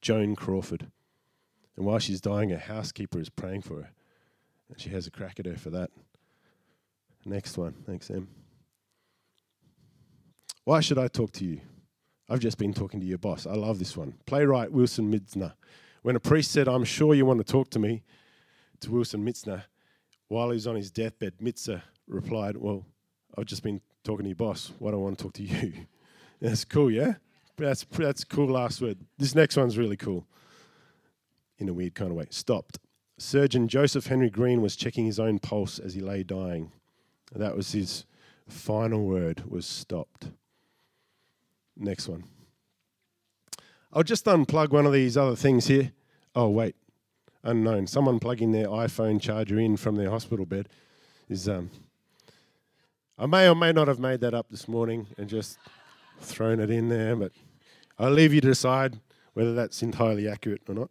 Joan 0.00 0.36
Crawford. 0.36 0.90
And 1.78 1.86
while 1.86 2.00
she's 2.00 2.20
dying, 2.20 2.50
her 2.50 2.58
housekeeper 2.58 3.20
is 3.20 3.28
praying 3.28 3.62
for 3.62 3.76
her. 3.76 3.90
And 4.68 4.80
she 4.80 4.90
has 4.90 5.06
a 5.06 5.12
crack 5.12 5.38
at 5.38 5.46
her 5.46 5.56
for 5.56 5.70
that. 5.70 5.90
Next 7.24 7.56
one. 7.56 7.72
Thanks, 7.86 8.10
Em. 8.10 8.26
Why 10.64 10.80
should 10.80 10.98
I 10.98 11.06
talk 11.06 11.30
to 11.34 11.44
you? 11.44 11.60
I've 12.28 12.40
just 12.40 12.58
been 12.58 12.74
talking 12.74 12.98
to 12.98 13.06
your 13.06 13.18
boss. 13.18 13.46
I 13.46 13.54
love 13.54 13.78
this 13.78 13.96
one. 13.96 14.14
Playwright 14.26 14.72
Wilson 14.72 15.10
Mizner. 15.12 15.52
When 16.02 16.16
a 16.16 16.20
priest 16.20 16.50
said, 16.50 16.66
I'm 16.66 16.82
sure 16.82 17.14
you 17.14 17.24
want 17.24 17.38
to 17.38 17.50
talk 17.50 17.70
to 17.70 17.78
me, 17.78 18.02
to 18.80 18.90
Wilson 18.90 19.24
Mizner, 19.24 19.62
while 20.26 20.50
he 20.50 20.54
was 20.54 20.66
on 20.66 20.74
his 20.74 20.90
deathbed, 20.90 21.34
Mizner 21.40 21.82
replied, 22.08 22.56
Well, 22.56 22.84
I've 23.36 23.46
just 23.46 23.62
been 23.62 23.80
talking 24.02 24.24
to 24.24 24.30
your 24.30 24.36
boss. 24.36 24.72
Why 24.80 24.90
do 24.90 24.96
I 24.96 25.00
want 25.00 25.16
to 25.16 25.22
talk 25.22 25.34
to 25.34 25.44
you? 25.44 25.72
that's 26.40 26.64
cool, 26.64 26.90
yeah? 26.90 27.14
That's, 27.56 27.84
that's 27.92 28.24
cool 28.24 28.48
last 28.48 28.80
word. 28.80 28.98
This 29.16 29.36
next 29.36 29.56
one's 29.56 29.78
really 29.78 29.96
cool 29.96 30.26
in 31.58 31.68
a 31.68 31.72
weird 31.72 31.94
kind 31.94 32.10
of 32.10 32.16
way. 32.16 32.26
Stopped. 32.30 32.78
Surgeon 33.18 33.68
Joseph 33.68 34.06
Henry 34.06 34.30
Green 34.30 34.62
was 34.62 34.76
checking 34.76 35.06
his 35.06 35.18
own 35.18 35.38
pulse 35.38 35.78
as 35.78 35.94
he 35.94 36.00
lay 36.00 36.22
dying. 36.22 36.72
That 37.34 37.56
was 37.56 37.72
his 37.72 38.04
final 38.48 39.04
word 39.04 39.44
was 39.46 39.66
stopped. 39.66 40.30
Next 41.76 42.08
one. 42.08 42.24
I'll 43.92 44.02
just 44.02 44.24
unplug 44.26 44.70
one 44.70 44.86
of 44.86 44.92
these 44.92 45.16
other 45.16 45.36
things 45.36 45.66
here. 45.66 45.92
Oh, 46.34 46.48
wait. 46.48 46.76
Unknown. 47.42 47.86
Someone 47.86 48.18
plugging 48.18 48.52
their 48.52 48.66
iPhone 48.66 49.20
charger 49.20 49.58
in 49.58 49.76
from 49.76 49.96
their 49.96 50.10
hospital 50.10 50.46
bed 50.46 50.68
is. 51.28 51.48
Um, 51.48 51.70
I 53.20 53.26
may 53.26 53.48
or 53.48 53.56
may 53.56 53.72
not 53.72 53.88
have 53.88 53.98
made 53.98 54.20
that 54.20 54.32
up 54.32 54.48
this 54.48 54.68
morning 54.68 55.08
and 55.18 55.28
just 55.28 55.58
thrown 56.20 56.60
it 56.60 56.70
in 56.70 56.88
there, 56.88 57.16
but 57.16 57.32
I'll 57.98 58.12
leave 58.12 58.32
you 58.32 58.40
to 58.40 58.46
decide 58.46 59.00
whether 59.32 59.54
that's 59.54 59.82
entirely 59.82 60.28
accurate 60.28 60.62
or 60.68 60.74
not. 60.74 60.90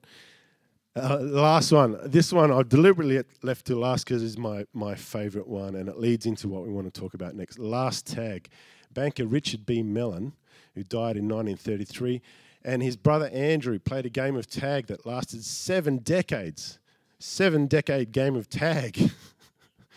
Uh, 0.98 1.20
last 1.20 1.72
one. 1.72 2.00
This 2.06 2.34
one 2.34 2.51
I 2.51 2.63
deliberately 2.63 3.22
left 3.44 3.68
to 3.68 3.75
last 3.75 4.06
because 4.06 4.24
it's 4.24 4.38
my, 4.38 4.66
my 4.74 4.96
favourite 4.96 5.48
one 5.48 5.75
and 5.75 5.88
it 5.88 6.00
leads 6.00 6.25
into 6.25 6.48
what 6.48 6.63
we 6.63 6.74
want 6.74 6.92
to 6.92 7.00
talk 7.00 7.13
about 7.13 7.36
next. 7.36 7.60
Last 7.60 8.08
tag. 8.08 8.50
Banker 8.92 9.27
Richard 9.27 9.66
B. 9.66 9.84
Mellon 9.84 10.34
who 10.74 10.84
died 10.84 11.18
in 11.18 11.27
1933, 11.27 12.22
and 12.63 12.84
his 12.84 12.96
brother 12.96 13.30
Andrew 13.30 13.80
played 13.80 14.06
a 14.06 14.10
game 14.10 14.36
of 14.36 14.48
tag 14.48 14.88
that 14.88 15.06
lasted 15.06 15.44
seven 15.44 15.98
decades. 15.98 16.80
Seven 17.20 17.66
decade 17.68 18.12
game 18.12 18.36
of 18.36 18.48
tag. 18.48 19.12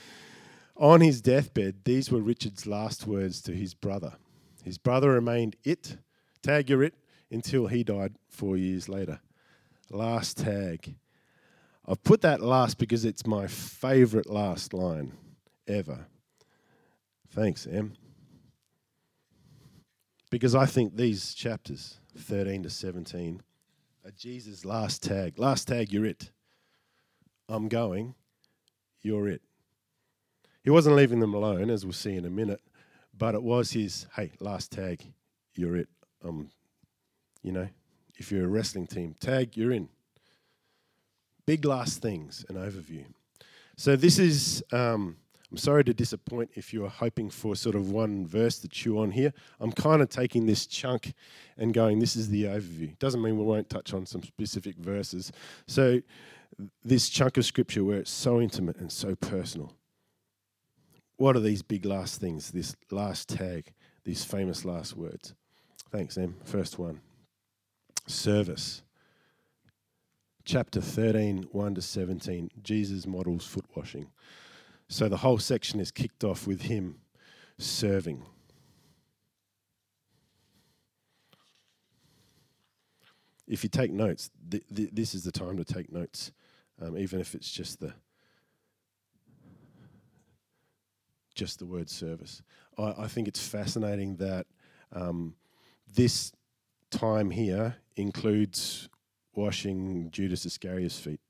On 0.77 1.03
his 1.03 1.21
deathbed, 1.21 1.85
these 1.85 2.11
were 2.11 2.21
Richard's 2.21 2.67
last 2.67 3.07
words 3.07 3.43
to 3.43 3.53
his 3.53 3.75
brother. 3.75 4.15
His 4.65 4.79
brother 4.79 5.11
remained 5.11 5.57
it, 5.65 5.99
tag 6.43 6.71
it, 6.71 6.95
until 7.31 7.67
he 7.67 7.85
died 7.85 8.15
four 8.29 8.57
years 8.57 8.89
later. 8.89 9.21
Last 9.91 10.39
tag. 10.39 10.97
I've 11.87 12.03
put 12.05 12.21
that 12.23 12.41
last 12.41 12.79
because 12.79 13.05
it's 13.05 13.27
my 13.27 13.47
favourite 13.47 14.31
last 14.31 14.73
line 14.73 15.13
ever. 15.67 16.07
Thanks, 17.31 17.67
Em 17.67 17.95
because 20.31 20.55
I 20.55 20.65
think 20.65 20.97
these 20.97 21.35
chapters, 21.35 21.99
13 22.17 22.63
to 22.63 22.71
17, 22.71 23.43
are 24.05 24.11
Jesus' 24.13 24.65
last 24.65 25.03
tag. 25.03 25.39
Last 25.39 25.69
tag, 25.69 25.93
you're 25.93 26.07
it. 26.07 26.31
I'm 27.49 27.69
going, 27.69 28.15
you're 29.03 29.29
it. 29.29 29.43
He 30.63 30.71
wasn't 30.71 30.97
leaving 30.97 31.21
them 31.21 31.35
alone, 31.35 31.69
as 31.69 31.85
we'll 31.85 31.93
see 31.93 32.15
in 32.15 32.25
a 32.25 32.31
minute, 32.31 32.61
but 33.17 33.35
it 33.35 33.43
was 33.43 33.73
his, 33.73 34.07
hey, 34.15 34.31
last 34.41 34.71
tag, 34.71 35.03
you're 35.55 35.77
it. 35.77 35.89
Um, 36.25 36.51
you 37.43 37.51
know, 37.51 37.69
if 38.21 38.31
you're 38.31 38.45
a 38.45 38.49
wrestling 38.49 38.87
team, 38.87 39.17
tag, 39.19 39.57
you're 39.57 39.73
in. 39.73 39.89
Big 41.47 41.65
last 41.65 42.01
things, 42.01 42.45
an 42.49 42.55
overview. 42.55 43.05
So 43.77 43.97
this 43.97 44.19
is. 44.21 44.63
Um, 44.71 45.17
I'm 45.51 45.57
sorry 45.57 45.83
to 45.83 45.93
disappoint 45.93 46.51
if 46.55 46.73
you 46.73 46.85
are 46.85 46.91
hoping 46.91 47.29
for 47.29 47.57
sort 47.57 47.75
of 47.75 47.91
one 47.91 48.25
verse 48.25 48.61
to 48.61 48.69
chew 48.69 49.01
on 49.01 49.11
here. 49.11 49.33
I'm 49.59 49.73
kind 49.73 50.01
of 50.01 50.09
taking 50.09 50.47
this 50.47 50.65
chunk 50.65 51.13
and 51.59 51.75
going, 51.75 51.99
this 51.99 52.15
is 52.15 52.29
the 52.29 52.45
overview. 52.45 52.97
Doesn't 53.01 53.21
mean 53.21 53.37
we 53.37 53.43
won't 53.43 53.69
touch 53.69 53.93
on 53.93 54.07
some 54.07 54.23
specific 54.23 54.77
verses. 54.77 55.33
So, 55.67 56.03
this 56.85 57.09
chunk 57.09 57.37
of 57.37 57.45
scripture 57.45 57.83
where 57.83 57.99
it's 57.99 58.13
so 58.13 58.41
intimate 58.41 58.77
and 58.77 58.93
so 58.93 59.17
personal. 59.17 59.75
What 61.17 61.35
are 61.35 61.41
these 61.41 61.63
big 61.63 61.85
last 61.85 62.21
things, 62.21 62.53
this 62.53 62.77
last 62.93 63.29
tag, 63.29 63.73
these 64.05 64.23
famous 64.23 64.65
last 64.65 64.97
words? 64.97 65.35
Thanks, 65.91 66.17
Em. 66.17 66.37
First 66.45 66.79
one 66.79 67.01
service. 68.07 68.83
Chapter 70.45 70.81
13, 70.81 71.49
1 71.53 71.75
to 71.75 71.83
17, 71.83 72.51
Jesus 72.63 73.07
models 73.07 73.47
foot 73.47 73.67
washing. 73.75 74.09
So 74.89 75.09
the 75.09 75.19
whole 75.19 75.39
section 75.39 75.79
is 75.79 75.91
kicked 75.91 76.25
off 76.25 76.47
with 76.47 76.63
him 76.63 76.97
serving. 77.59 78.25
If 83.47 83.63
you 83.63 83.71
take 83.71 83.93
notes, 83.93 84.31
th- 84.51 84.65
th- 84.75 84.91
this 84.93 85.15
is 85.15 85.25
the 85.25 85.33
time 85.33 85.57
to 85.57 85.65
take 85.65 85.93
notes, 85.93 86.33
um, 86.81 86.97
even 86.97 87.21
if 87.21 87.35
it's 87.35 87.51
just 87.51 87.81
the 87.81 87.93
just 91.35 91.59
the 91.59 91.67
word 91.67 91.89
service. 91.89 92.43
I, 92.77 92.95
I 92.99 93.07
think 93.07 93.27
it's 93.27 93.47
fascinating 93.47 94.17
that 94.17 94.47
um, 94.93 95.35
this 95.95 96.33
time 96.91 97.31
here 97.31 97.77
includes 97.97 98.89
washing 99.35 100.11
Judas 100.11 100.45
Iscariot's 100.45 100.99
feet. 100.99 101.21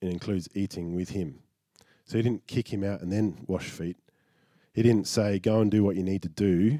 It 0.00 0.10
includes 0.10 0.48
eating 0.54 0.94
with 0.94 1.10
him. 1.10 1.40
So 2.04 2.18
he 2.18 2.22
didn't 2.22 2.46
kick 2.46 2.72
him 2.72 2.84
out 2.84 3.00
and 3.00 3.10
then 3.10 3.44
wash 3.46 3.68
feet. 3.68 3.96
He 4.72 4.82
didn't 4.82 5.08
say, 5.08 5.38
go 5.38 5.60
and 5.60 5.70
do 5.70 5.82
what 5.82 5.96
you 5.96 6.02
need 6.02 6.22
to 6.22 6.28
do, 6.28 6.78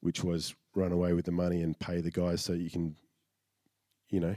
which 0.00 0.24
was 0.24 0.54
run 0.74 0.90
away 0.90 1.12
with 1.12 1.26
the 1.26 1.32
money 1.32 1.62
and 1.62 1.78
pay 1.78 2.00
the 2.00 2.10
guys 2.10 2.40
so 2.40 2.54
you 2.54 2.70
can, 2.70 2.96
you 4.08 4.20
know, 4.20 4.34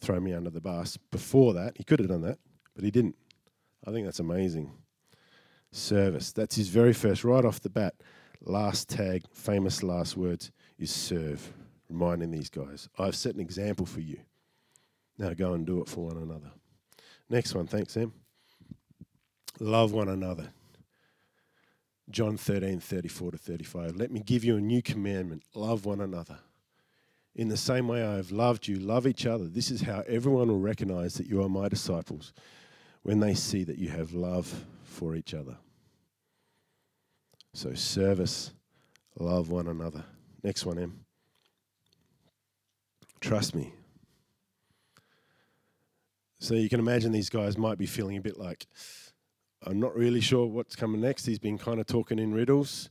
throw 0.00 0.20
me 0.20 0.34
under 0.34 0.50
the 0.50 0.60
bus. 0.60 0.98
Before 1.10 1.54
that, 1.54 1.76
he 1.76 1.84
could 1.84 1.98
have 1.98 2.08
done 2.08 2.22
that, 2.22 2.38
but 2.74 2.84
he 2.84 2.90
didn't. 2.90 3.16
I 3.86 3.92
think 3.92 4.04
that's 4.04 4.20
amazing. 4.20 4.70
Service. 5.72 6.32
That's 6.32 6.56
his 6.56 6.68
very 6.68 6.92
first, 6.92 7.24
right 7.24 7.44
off 7.44 7.60
the 7.60 7.70
bat. 7.70 7.94
Last 8.42 8.88
tag, 8.88 9.22
famous 9.32 9.82
last 9.82 10.16
words 10.16 10.52
is 10.78 10.90
serve, 10.90 11.52
reminding 11.88 12.30
these 12.30 12.50
guys, 12.50 12.88
I've 12.98 13.16
set 13.16 13.34
an 13.34 13.40
example 13.40 13.86
for 13.86 14.00
you. 14.00 14.18
Now 15.18 15.32
go 15.32 15.54
and 15.54 15.66
do 15.66 15.80
it 15.80 15.88
for 15.88 16.06
one 16.06 16.18
another. 16.18 16.50
Next 17.28 17.54
one, 17.54 17.66
thanks, 17.66 17.94
Sam. 17.94 18.12
Love 19.58 19.92
one 19.92 20.08
another. 20.08 20.50
John 22.10 22.36
13, 22.36 22.78
34 22.78 23.32
to 23.32 23.38
35. 23.38 23.96
Let 23.96 24.12
me 24.12 24.20
give 24.20 24.44
you 24.44 24.56
a 24.56 24.60
new 24.60 24.82
commandment 24.82 25.42
love 25.54 25.86
one 25.86 26.00
another. 26.00 26.38
In 27.34 27.48
the 27.48 27.56
same 27.56 27.88
way 27.88 28.02
I 28.04 28.14
have 28.14 28.30
loved 28.30 28.68
you, 28.68 28.76
love 28.76 29.06
each 29.06 29.26
other. 29.26 29.46
This 29.46 29.70
is 29.70 29.82
how 29.82 30.02
everyone 30.06 30.48
will 30.48 30.60
recognize 30.60 31.14
that 31.14 31.26
you 31.26 31.42
are 31.42 31.48
my 31.48 31.68
disciples 31.68 32.32
when 33.02 33.20
they 33.20 33.34
see 33.34 33.64
that 33.64 33.78
you 33.78 33.88
have 33.88 34.14
love 34.14 34.64
for 34.84 35.14
each 35.14 35.34
other. 35.34 35.56
So, 37.52 37.74
service, 37.74 38.52
love 39.18 39.50
one 39.50 39.66
another. 39.66 40.04
Next 40.46 40.64
one, 40.64 40.78
Em. 40.78 41.00
Trust 43.20 43.52
me. 43.52 43.72
So, 46.38 46.54
you 46.54 46.68
can 46.68 46.78
imagine 46.78 47.10
these 47.10 47.28
guys 47.28 47.58
might 47.58 47.78
be 47.78 47.86
feeling 47.86 48.16
a 48.16 48.20
bit 48.20 48.38
like, 48.38 48.68
I'm 49.64 49.80
not 49.80 49.96
really 49.96 50.20
sure 50.20 50.46
what's 50.46 50.76
coming 50.76 51.00
next. 51.00 51.26
He's 51.26 51.40
been 51.40 51.58
kind 51.58 51.80
of 51.80 51.86
talking 51.88 52.20
in 52.20 52.32
riddles 52.32 52.90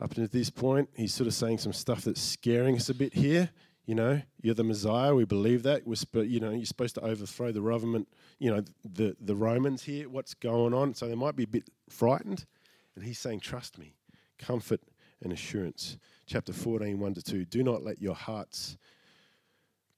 up 0.00 0.14
to 0.14 0.28
this 0.28 0.48
point. 0.48 0.90
He's 0.94 1.12
sort 1.12 1.26
of 1.26 1.34
saying 1.34 1.58
some 1.58 1.72
stuff 1.72 2.02
that's 2.02 2.22
scaring 2.22 2.76
us 2.76 2.88
a 2.88 2.94
bit 2.94 3.14
here. 3.14 3.50
You 3.84 3.96
know, 3.96 4.22
you're 4.40 4.54
the 4.54 4.62
Messiah. 4.62 5.12
We 5.12 5.24
believe 5.24 5.64
that. 5.64 5.84
We're 5.84 5.96
sp- 5.98 6.30
you 6.30 6.38
know, 6.38 6.50
you're 6.50 6.64
supposed 6.66 6.94
to 6.94 7.00
overthrow 7.00 7.50
the 7.50 7.62
government. 7.62 8.06
You 8.38 8.54
know, 8.54 8.62
the 8.84 9.16
the 9.20 9.34
Romans 9.34 9.82
here. 9.82 10.08
What's 10.08 10.34
going 10.34 10.72
on? 10.72 10.94
So 10.94 11.08
they 11.08 11.16
might 11.16 11.34
be 11.34 11.42
a 11.42 11.48
bit 11.48 11.68
frightened. 11.90 12.46
And 12.94 13.04
he's 13.04 13.18
saying, 13.18 13.40
"Trust 13.40 13.76
me, 13.76 13.96
comfort 14.38 14.82
and 15.20 15.32
assurance." 15.32 15.96
Chapter 16.32 16.54
14, 16.54 16.98
1 16.98 17.14
to 17.14 17.22
2. 17.22 17.44
Do 17.44 17.62
not 17.62 17.84
let 17.84 18.00
your 18.00 18.14
hearts 18.14 18.78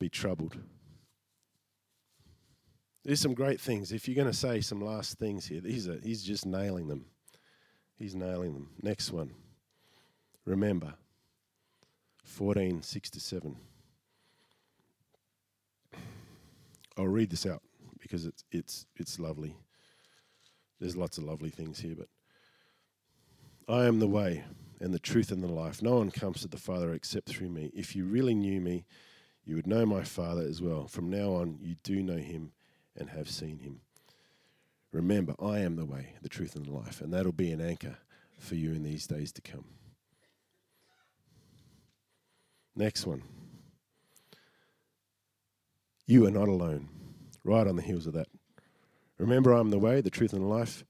be 0.01 0.09
troubled. 0.09 0.57
There's 3.05 3.20
some 3.20 3.35
great 3.35 3.61
things. 3.61 3.92
If 3.92 4.09
you're 4.09 4.16
going 4.16 4.27
to 4.27 4.37
say 4.37 4.61
some 4.61 4.81
last 4.81 5.16
things 5.16 5.47
here, 5.47 5.61
these 5.61 5.88
are, 5.88 6.01
he's 6.03 6.25
just 6.25 6.44
nailing 6.44 6.88
them. 6.88 7.05
He's 7.94 8.16
nailing 8.16 8.53
them. 8.53 8.70
Next 8.83 9.12
one. 9.12 9.31
Remember, 10.44 10.94
14, 12.25 12.83
6 12.83 13.11
to 13.11 13.20
7. 13.20 13.57
I'll 16.99 17.07
read 17.07 17.31
this 17.31 17.47
out 17.47 17.62
because 18.01 18.27
it's, 18.27 18.42
it's, 18.51 18.87
it's 18.97 19.20
lovely. 19.20 19.55
There's 20.81 20.97
lots 20.97 21.16
of 21.16 21.23
lovely 21.23 21.51
things 21.51 21.79
here, 21.79 21.94
but 21.97 22.09
I 23.73 23.85
am 23.85 24.01
the 24.01 24.09
way 24.09 24.42
and 24.80 24.92
the 24.92 24.98
truth 24.98 25.30
and 25.30 25.42
the 25.42 25.48
life. 25.48 25.82
No 25.82 25.96
one 25.96 26.10
comes 26.10 26.40
to 26.42 26.48
the 26.48 26.56
Father 26.56 26.92
except 26.92 27.28
through 27.28 27.50
me. 27.50 27.70
If 27.74 27.94
you 27.94 28.04
really 28.04 28.34
knew 28.34 28.60
me, 28.60 28.84
you 29.44 29.56
would 29.56 29.66
know 29.66 29.84
my 29.87 30.02
Father 30.02 30.42
as 30.42 30.62
well. 30.62 30.87
From 30.87 31.10
now 31.10 31.34
on, 31.34 31.58
you 31.60 31.76
do 31.82 32.02
know 32.02 32.16
him 32.16 32.52
and 32.96 33.10
have 33.10 33.28
seen 33.28 33.58
him. 33.58 33.80
Remember, 34.92 35.34
I 35.42 35.58
am 35.58 35.76
the 35.76 35.84
way, 35.84 36.14
the 36.22 36.28
truth, 36.28 36.54
and 36.54 36.66
the 36.66 36.72
life, 36.72 37.00
and 37.00 37.12
that'll 37.12 37.32
be 37.32 37.50
an 37.50 37.60
anchor 37.60 37.98
for 38.38 38.54
you 38.54 38.72
in 38.72 38.82
these 38.82 39.06
days 39.06 39.32
to 39.32 39.42
come. 39.42 39.64
Next 42.76 43.06
one. 43.06 43.22
You 46.06 46.26
are 46.26 46.30
not 46.30 46.48
alone. 46.48 46.88
Right 47.42 47.66
on 47.66 47.76
the 47.76 47.82
heels 47.82 48.06
of 48.06 48.14
that. 48.14 48.28
Remember, 49.18 49.52
I'm 49.52 49.70
the 49.70 49.78
way, 49.78 50.00
the 50.00 50.10
truth, 50.10 50.32
and 50.32 50.42
the 50.42 50.46
life. 50.48 50.84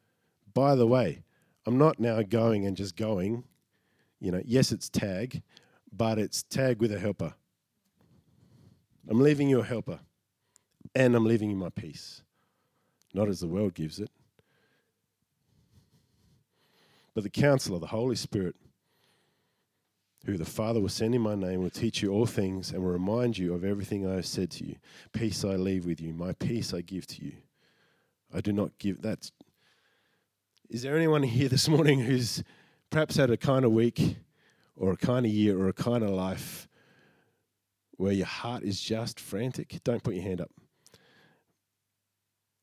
By 0.53 0.75
the 0.75 0.87
way, 0.87 1.23
I'm 1.67 1.79
not 1.79 1.99
now 1.99 2.23
going 2.23 2.67
and 2.67 2.77
just 2.77 2.97
going. 2.97 3.45
You 4.25 4.33
know, 4.33 4.41
yes, 4.43 4.73
it's 4.73 4.89
tag, 4.89 5.43
but 5.93 6.19
it's 6.19 6.45
tag 6.45 6.81
with 6.81 6.91
a 6.91 6.99
helper. 6.99 7.35
I'm 9.07 9.21
leaving 9.21 9.51
you 9.51 9.61
a 9.61 9.65
helper 9.65 10.01
and 10.95 11.15
I'm 11.15 11.27
leaving 11.27 11.51
you 11.51 11.57
my 11.57 11.69
peace, 11.69 12.23
not 13.13 13.29
as 13.29 13.41
the 13.41 13.47
world 13.47 13.75
gives 13.75 14.01
it. 14.01 14.11
But 17.13 17.25
the 17.25 17.29
counselor, 17.29 17.79
the 17.79 17.89
Holy 17.89 18.17
Spirit, 18.17 18.57
who 20.25 20.39
the 20.39 20.47
Father 20.47 20.81
will 20.81 20.89
send 20.89 21.15
in 21.15 21.21
my 21.21 21.35
name, 21.35 21.63
will 21.63 21.69
teach 21.69 22.01
you 22.01 22.11
all 22.11 22.25
things 22.25 22.71
and 22.71 22.83
will 22.83 22.93
remind 22.93 23.37
you 23.37 23.53
of 23.53 23.63
everything 23.63 24.09
I 24.09 24.15
have 24.15 24.27
said 24.27 24.51
to 24.53 24.65
you. 24.65 24.77
Peace 25.13 25.45
I 25.45 25.57
leave 25.57 25.85
with 25.85 26.01
you, 26.01 26.15
my 26.15 26.33
peace 26.33 26.73
I 26.73 26.81
give 26.81 27.07
to 27.09 27.23
you. 27.23 27.35
I 28.33 28.41
do 28.41 28.55
not 28.55 28.79
give 28.79 29.03
that. 29.03 29.19
Is 29.21 29.33
Is 30.71 30.83
there 30.83 30.97
anyone 30.97 31.25
here 31.25 31.51
this 31.51 31.69
morning 31.69 32.01
who's 32.01 32.43
perhaps 32.95 33.17
had 33.17 33.29
a 33.29 33.37
kind 33.37 33.65
of 33.65 33.73
week 33.73 34.19
or 34.77 34.93
a 34.93 34.97
kind 34.97 35.27
of 35.27 35.33
year 35.33 35.59
or 35.59 35.67
a 35.67 35.73
kind 35.73 36.05
of 36.05 36.11
life 36.11 36.69
where 37.97 38.13
your 38.13 38.25
heart 38.25 38.63
is 38.63 38.81
just 38.81 39.19
frantic? 39.19 39.81
Don't 39.83 40.01
put 40.01 40.15
your 40.15 40.23
hand 40.23 40.41
up. 40.41 40.53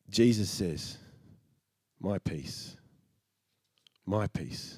Jesus 0.09 0.49
says, 0.49 0.97
My 1.99 2.17
peace. 2.17 2.77
My 4.05 4.27
peace. 4.27 4.77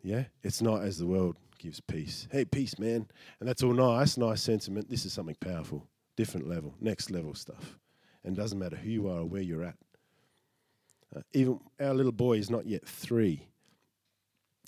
Yeah? 0.00 0.26
It's 0.44 0.62
not 0.62 0.82
as 0.82 0.98
the 0.98 1.06
world 1.06 1.34
gives 1.58 1.80
peace. 1.80 2.28
Hey, 2.30 2.44
peace, 2.44 2.78
man. 2.78 3.08
And 3.40 3.48
that's 3.48 3.64
all 3.64 3.72
nice, 3.72 4.16
nice 4.16 4.42
sentiment. 4.42 4.88
This 4.88 5.04
is 5.04 5.12
something 5.12 5.36
powerful, 5.40 5.88
different 6.16 6.48
level, 6.48 6.72
next 6.80 7.10
level 7.10 7.34
stuff. 7.34 7.80
And 8.22 8.38
it 8.38 8.40
doesn't 8.40 8.60
matter 8.60 8.76
who 8.76 8.90
you 8.90 9.08
are 9.08 9.22
or 9.22 9.24
where 9.24 9.42
you're 9.42 9.64
at. 9.64 9.76
Uh, 11.16 11.22
even 11.32 11.58
our 11.80 11.94
little 11.94 12.12
boy 12.12 12.34
is 12.34 12.48
not 12.48 12.64
yet 12.64 12.86
three. 12.86 13.48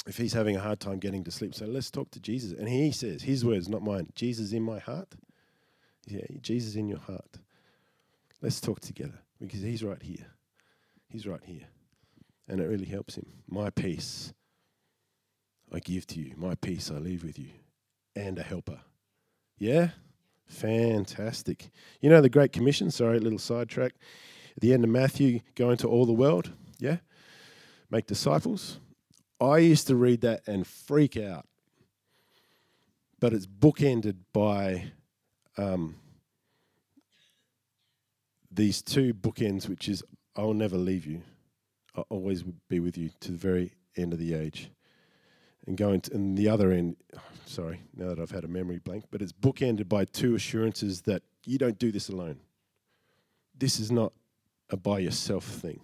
If 0.07 0.19
he's 0.19 0.35
having 0.35 0.57
a 0.57 0.61
hard 0.61 0.81
time 0.81 0.99
getting 0.99 1.25
to 1.25 1.31
sleep, 1.31 1.55
so 1.55 1.65
let's 1.65 1.91
talk 1.91 2.11
to 2.11 2.21
Jesus. 2.21 2.53
And 2.53 2.69
he 2.69 2.93
says, 2.93 3.23
his 3.23 3.45
words, 3.45 3.69
not 3.69 3.83
mine, 3.83 4.09
Jesus 4.15 4.53
in 4.53 4.63
my 4.63 4.79
heart. 4.79 5.15
Yeah, 6.07 6.27
Jesus 6.43 6.75
in 6.75 6.89
your 6.89 6.99
heart. 6.99 7.39
Let's 8.43 8.61
talk 8.61 8.81
together 8.81 9.19
because 9.41 9.63
he's 9.63 9.83
right 9.83 10.03
here. 10.03 10.27
He's 11.09 11.27
right 11.27 11.43
here. 11.43 11.67
And 12.47 12.61
it 12.61 12.67
really 12.67 12.85
helps 12.85 13.17
him. 13.17 13.27
My 13.49 13.71
peace 13.71 14.35
I 15.73 15.79
give 15.79 16.07
to 16.09 16.21
you, 16.21 16.35
my 16.37 16.55
peace 16.55 16.91
I 16.91 16.99
leave 16.99 17.25
with 17.25 17.39
you, 17.39 17.49
and 18.15 18.39
a 18.39 18.43
helper. 18.43 18.81
Yeah? 19.59 19.91
Fantastic. 20.47 21.71
You 22.03 22.11
know 22.11 22.21
the 22.21 22.29
Great 22.29 22.53
Commission? 22.53 22.91
Sorry, 22.91 23.17
a 23.17 23.21
little 23.21 23.39
sidetrack. 23.39 23.93
At 24.57 24.61
the 24.61 24.75
end 24.75 24.85
of 24.85 24.91
Matthew, 24.91 25.41
go 25.55 25.71
into 25.71 25.89
all 25.89 26.05
the 26.05 26.13
world. 26.13 26.53
Yeah? 26.79 26.99
Make 27.91 28.07
disciples. 28.07 28.79
I 29.41 29.59
used 29.59 29.87
to 29.89 29.97
read 29.97 30.21
that 30.23 30.47
and 30.47 30.67
freak 30.67 31.17
out. 31.17 31.47
But 33.21 33.33
it's 33.33 33.47
bookended 33.47 34.17
by 34.33 34.93
um, 35.57 35.97
these 38.51 38.83
two 38.83 39.15
bookends, 39.15 39.69
which 39.69 39.89
is 39.89 40.03
I'll 40.37 40.55
never 40.55 40.77
leave 40.77 41.07
you. 41.07 41.23
I'll 41.95 42.07
always 42.09 42.43
be 42.69 42.81
with 42.81 42.99
you 42.99 43.11
to 43.21 43.33
the 43.33 43.39
very 43.39 43.73
end 43.97 44.13
of 44.13 44.19
the 44.19 44.35
age. 44.35 44.71
And 45.67 45.77
going 45.77 46.03
to 46.03 46.15
and 46.15 46.37
the 46.37 46.49
other 46.49 46.73
end, 46.73 46.97
sorry, 47.47 47.81
now 47.97 48.09
that 48.09 48.19
I've 48.19 48.31
had 48.31 48.45
a 48.45 48.49
memory 48.49 48.79
blank, 48.79 49.05
but 49.11 49.23
it's 49.23 49.33
bookended 49.33 49.89
by 49.89 50.05
two 50.05 50.35
assurances 50.35 51.03
that 51.03 51.23
you 51.47 51.57
don't 51.57 51.79
do 51.79 51.91
this 51.91 52.09
alone. 52.09 52.41
This 53.57 53.81
is 53.81 53.91
not 53.91 54.13
a 54.71 54.77
by 54.77 54.99
yourself 54.99 55.45
thing. 55.45 55.81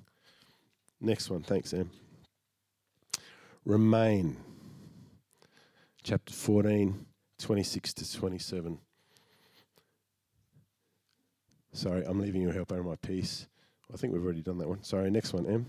Next 1.01 1.31
one, 1.31 1.43
thanks, 1.43 1.73
Em. 1.73 1.91
Remain. 3.71 4.37
Chapter 6.03 6.33
14, 6.33 7.07
26 7.39 7.95
to 7.95 8.19
27. 8.19 8.81
Sorry, 11.73 12.03
I'm 12.05 12.21
leaving 12.21 12.43
you 12.43 12.51
help 12.51 12.73
over 12.73 12.83
my 12.83 12.97
peace. 12.97 13.47
I 13.95 13.97
think 13.97 14.13
we've 14.13 14.25
already 14.25 14.43
done 14.43 14.59
that 14.59 14.69
one. 14.69 14.83
Sorry, 14.83 15.09
next 15.09 15.33
one, 15.33 15.47
Em. 15.47 15.67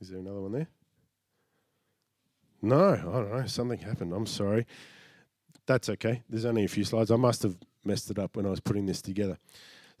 Is 0.00 0.08
there 0.08 0.18
another 0.18 0.40
one 0.40 0.50
there? 0.50 0.66
No, 2.60 2.94
I 2.94 2.96
don't 2.96 3.30
know. 3.30 3.46
Something 3.46 3.78
happened. 3.78 4.12
I'm 4.12 4.26
sorry. 4.26 4.66
That's 5.64 5.88
okay. 5.90 6.24
There's 6.28 6.44
only 6.44 6.64
a 6.64 6.68
few 6.68 6.82
slides. 6.82 7.12
I 7.12 7.16
must 7.16 7.44
have 7.44 7.56
messed 7.84 8.10
it 8.10 8.18
up 8.18 8.34
when 8.34 8.46
I 8.46 8.50
was 8.50 8.58
putting 8.58 8.86
this 8.86 9.00
together. 9.00 9.38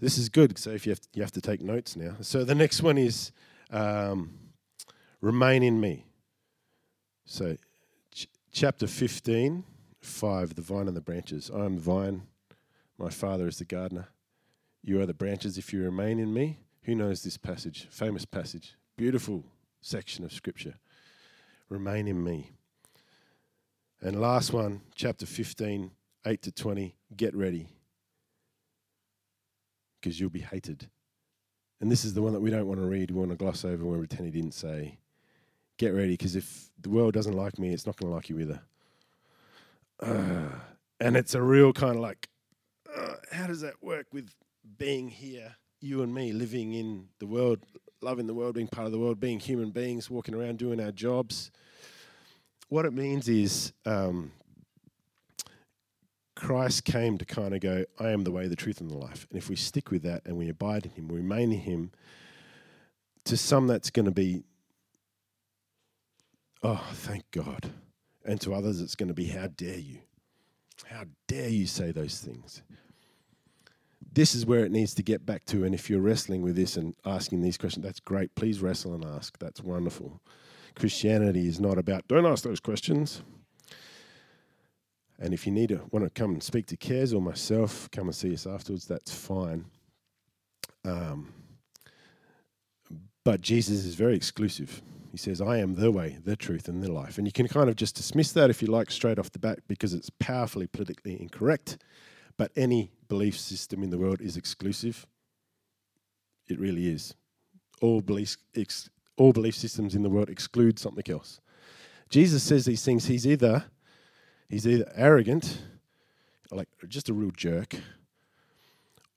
This 0.00 0.18
is 0.18 0.28
good. 0.28 0.58
So 0.58 0.70
if 0.70 0.86
you 0.86 0.90
have 0.90 1.00
to, 1.00 1.08
you 1.12 1.22
have 1.22 1.30
to 1.32 1.40
take 1.40 1.62
notes 1.62 1.94
now. 1.94 2.16
So 2.20 2.42
the 2.42 2.56
next 2.56 2.82
one 2.82 2.98
is 2.98 3.30
um, 3.70 4.32
remain 5.20 5.62
in 5.62 5.80
me. 5.80 6.06
So 7.24 7.56
ch- 8.12 8.28
chapter 8.52 8.86
15, 8.86 9.64
5, 10.00 10.54
the 10.54 10.62
vine 10.62 10.88
and 10.88 10.96
the 10.96 11.00
branches. 11.00 11.50
I 11.54 11.64
am 11.64 11.76
the 11.76 11.82
vine. 11.82 12.22
My 12.98 13.10
father 13.10 13.46
is 13.46 13.58
the 13.58 13.64
gardener. 13.64 14.08
You 14.82 15.00
are 15.00 15.06
the 15.06 15.14
branches 15.14 15.58
if 15.58 15.72
you 15.72 15.82
remain 15.82 16.18
in 16.18 16.32
me. 16.32 16.60
Who 16.82 16.94
knows 16.94 17.22
this 17.22 17.36
passage? 17.36 17.86
Famous 17.90 18.24
passage. 18.24 18.74
Beautiful 18.96 19.44
section 19.80 20.24
of 20.24 20.32
scripture. 20.32 20.74
Remain 21.68 22.08
in 22.08 22.22
me. 22.22 22.52
And 24.02 24.20
last 24.20 24.52
one, 24.52 24.80
chapter 24.94 25.26
15, 25.26 25.90
8 26.26 26.42
to 26.42 26.52
20. 26.52 26.94
Get 27.16 27.34
ready 27.34 27.68
because 30.00 30.18
you'll 30.18 30.30
be 30.30 30.40
hated. 30.40 30.88
And 31.80 31.90
this 31.90 32.04
is 32.04 32.14
the 32.14 32.22
one 32.22 32.32
that 32.32 32.40
we 32.40 32.50
don't 32.50 32.66
want 32.66 32.80
to 32.80 32.86
read. 32.86 33.10
We 33.10 33.18
want 33.18 33.30
to 33.30 33.36
gloss 33.36 33.64
over 33.64 33.84
when 33.84 34.00
we 34.00 34.06
pretend 34.06 34.26
he 34.26 34.40
didn't 34.40 34.54
say. 34.54 34.98
Get 35.80 35.94
ready 35.94 36.12
because 36.12 36.36
if 36.36 36.68
the 36.82 36.90
world 36.90 37.14
doesn't 37.14 37.32
like 37.32 37.58
me, 37.58 37.72
it's 37.72 37.86
not 37.86 37.96
going 37.96 38.10
to 38.10 38.14
like 38.14 38.28
you 38.28 38.38
either. 38.38 38.60
Uh, 39.98 40.50
and 41.00 41.16
it's 41.16 41.34
a 41.34 41.40
real 41.40 41.72
kind 41.72 41.96
of 41.96 42.02
like, 42.02 42.28
uh, 42.94 43.14
how 43.32 43.46
does 43.46 43.62
that 43.62 43.82
work 43.82 44.04
with 44.12 44.28
being 44.76 45.08
here, 45.08 45.56
you 45.80 46.02
and 46.02 46.14
me, 46.14 46.34
living 46.34 46.74
in 46.74 47.06
the 47.18 47.26
world, 47.26 47.60
loving 48.02 48.26
the 48.26 48.34
world, 48.34 48.56
being 48.56 48.68
part 48.68 48.84
of 48.84 48.92
the 48.92 48.98
world, 48.98 49.20
being 49.20 49.40
human 49.40 49.70
beings, 49.70 50.10
walking 50.10 50.34
around 50.34 50.58
doing 50.58 50.82
our 50.82 50.92
jobs? 50.92 51.50
What 52.68 52.84
it 52.84 52.92
means 52.92 53.26
is 53.26 53.72
um, 53.86 54.32
Christ 56.36 56.84
came 56.84 57.16
to 57.16 57.24
kind 57.24 57.54
of 57.54 57.60
go, 57.62 57.86
I 57.98 58.10
am 58.10 58.24
the 58.24 58.32
way, 58.32 58.48
the 58.48 58.54
truth, 58.54 58.82
and 58.82 58.90
the 58.90 58.98
life. 58.98 59.26
And 59.30 59.38
if 59.38 59.48
we 59.48 59.56
stick 59.56 59.90
with 59.90 60.02
that 60.02 60.26
and 60.26 60.36
we 60.36 60.50
abide 60.50 60.84
in 60.84 60.90
Him, 60.90 61.08
we 61.08 61.16
remain 61.16 61.52
in 61.52 61.60
Him, 61.60 61.90
to 63.24 63.38
some 63.38 63.66
that's 63.66 63.88
going 63.88 64.04
to 64.04 64.10
be, 64.10 64.42
oh, 66.62 66.88
thank 66.92 67.30
God. 67.30 67.70
And 68.24 68.40
to 68.42 68.54
others, 68.54 68.80
it's 68.80 68.94
going 68.94 69.08
to 69.08 69.14
be, 69.14 69.26
how 69.26 69.48
dare 69.48 69.78
you? 69.78 69.98
How 70.86 71.04
dare 71.26 71.48
you 71.48 71.66
say 71.66 71.92
those 71.92 72.18
things? 72.18 72.62
This 74.12 74.34
is 74.34 74.44
where 74.44 74.64
it 74.64 74.72
needs 74.72 74.94
to 74.94 75.02
get 75.02 75.24
back 75.24 75.44
to. 75.46 75.64
And 75.64 75.74
if 75.74 75.88
you're 75.88 76.00
wrestling 76.00 76.42
with 76.42 76.56
this 76.56 76.76
and 76.76 76.94
asking 77.04 77.42
these 77.42 77.56
questions, 77.56 77.84
that's 77.84 78.00
great. 78.00 78.34
Please 78.34 78.60
wrestle 78.60 78.94
and 78.94 79.04
ask. 79.04 79.38
That's 79.38 79.62
wonderful. 79.62 80.20
Christianity 80.74 81.46
is 81.46 81.60
not 81.60 81.78
about, 81.78 82.08
don't 82.08 82.26
ask 82.26 82.42
those 82.44 82.60
questions. 82.60 83.22
And 85.18 85.34
if 85.34 85.46
you 85.46 85.52
need 85.52 85.68
to 85.68 85.82
want 85.90 86.04
to 86.04 86.10
come 86.10 86.32
and 86.32 86.42
speak 86.42 86.66
to 86.66 86.76
Cares 86.76 87.12
or 87.12 87.20
myself, 87.20 87.90
come 87.92 88.06
and 88.06 88.14
see 88.14 88.32
us 88.32 88.46
afterwards. 88.46 88.86
That's 88.86 89.12
fine. 89.12 89.66
Um, 90.84 91.32
but 93.22 93.42
Jesus 93.42 93.84
is 93.84 93.94
very 93.94 94.16
exclusive. 94.16 94.80
He 95.10 95.16
says, 95.16 95.40
I 95.40 95.58
am 95.58 95.74
the 95.74 95.90
way, 95.90 96.18
the 96.24 96.36
truth, 96.36 96.68
and 96.68 96.82
the 96.82 96.92
life. 96.92 97.18
And 97.18 97.26
you 97.26 97.32
can 97.32 97.48
kind 97.48 97.68
of 97.68 97.76
just 97.76 97.96
dismiss 97.96 98.32
that 98.32 98.48
if 98.48 98.62
you 98.62 98.68
like 98.68 98.90
straight 98.90 99.18
off 99.18 99.32
the 99.32 99.40
bat 99.40 99.58
because 99.66 99.92
it's 99.92 100.10
powerfully 100.10 100.68
politically 100.68 101.20
incorrect. 101.20 101.78
But 102.36 102.52
any 102.56 102.92
belief 103.08 103.38
system 103.38 103.82
in 103.82 103.90
the 103.90 103.98
world 103.98 104.20
is 104.20 104.36
exclusive. 104.36 105.06
It 106.48 106.60
really 106.60 106.88
is. 106.88 107.14
All 107.82 108.00
beliefs, 108.00 108.36
ex, 108.54 108.88
all 109.16 109.32
belief 109.32 109.56
systems 109.56 109.94
in 109.94 110.02
the 110.02 110.10
world 110.10 110.30
exclude 110.30 110.78
something 110.78 111.12
else. 111.12 111.40
Jesus 112.08 112.42
says 112.42 112.64
these 112.64 112.84
things. 112.84 113.06
He's 113.06 113.26
either 113.26 113.64
he's 114.48 114.66
either 114.66 114.90
arrogant, 114.94 115.62
like 116.50 116.68
just 116.88 117.08
a 117.08 117.14
real 117.14 117.30
jerk, 117.30 117.74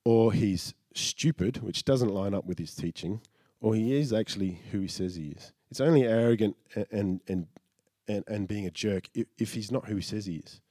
or 0.06 0.34
he's 0.34 0.74
stupid, 0.94 1.58
which 1.64 1.86
doesn't 1.86 2.10
line 2.10 2.34
up 2.34 2.46
with 2.46 2.60
his 2.60 2.76
teaching, 2.76 3.22
or 3.62 3.76
he 3.76 3.96
is 3.96 4.14
actually 4.14 4.60
who 4.72 4.80
he 4.80 4.88
says 4.88 5.16
he 5.16 5.30
is. 5.30 5.54
It's 5.74 5.82
only 5.82 6.04
arrogant 6.04 6.56
and 6.92 7.20
and 7.28 7.48
and, 8.08 8.24
and 8.28 8.48
being 8.48 8.68
a 8.68 8.70
jerk 8.70 9.10
if, 9.16 9.26
if 9.40 9.56
he's 9.56 9.72
not 9.72 9.88
who 9.88 9.96
he 9.96 10.04
says 10.04 10.28
he 10.28 10.36
is. 10.36 10.62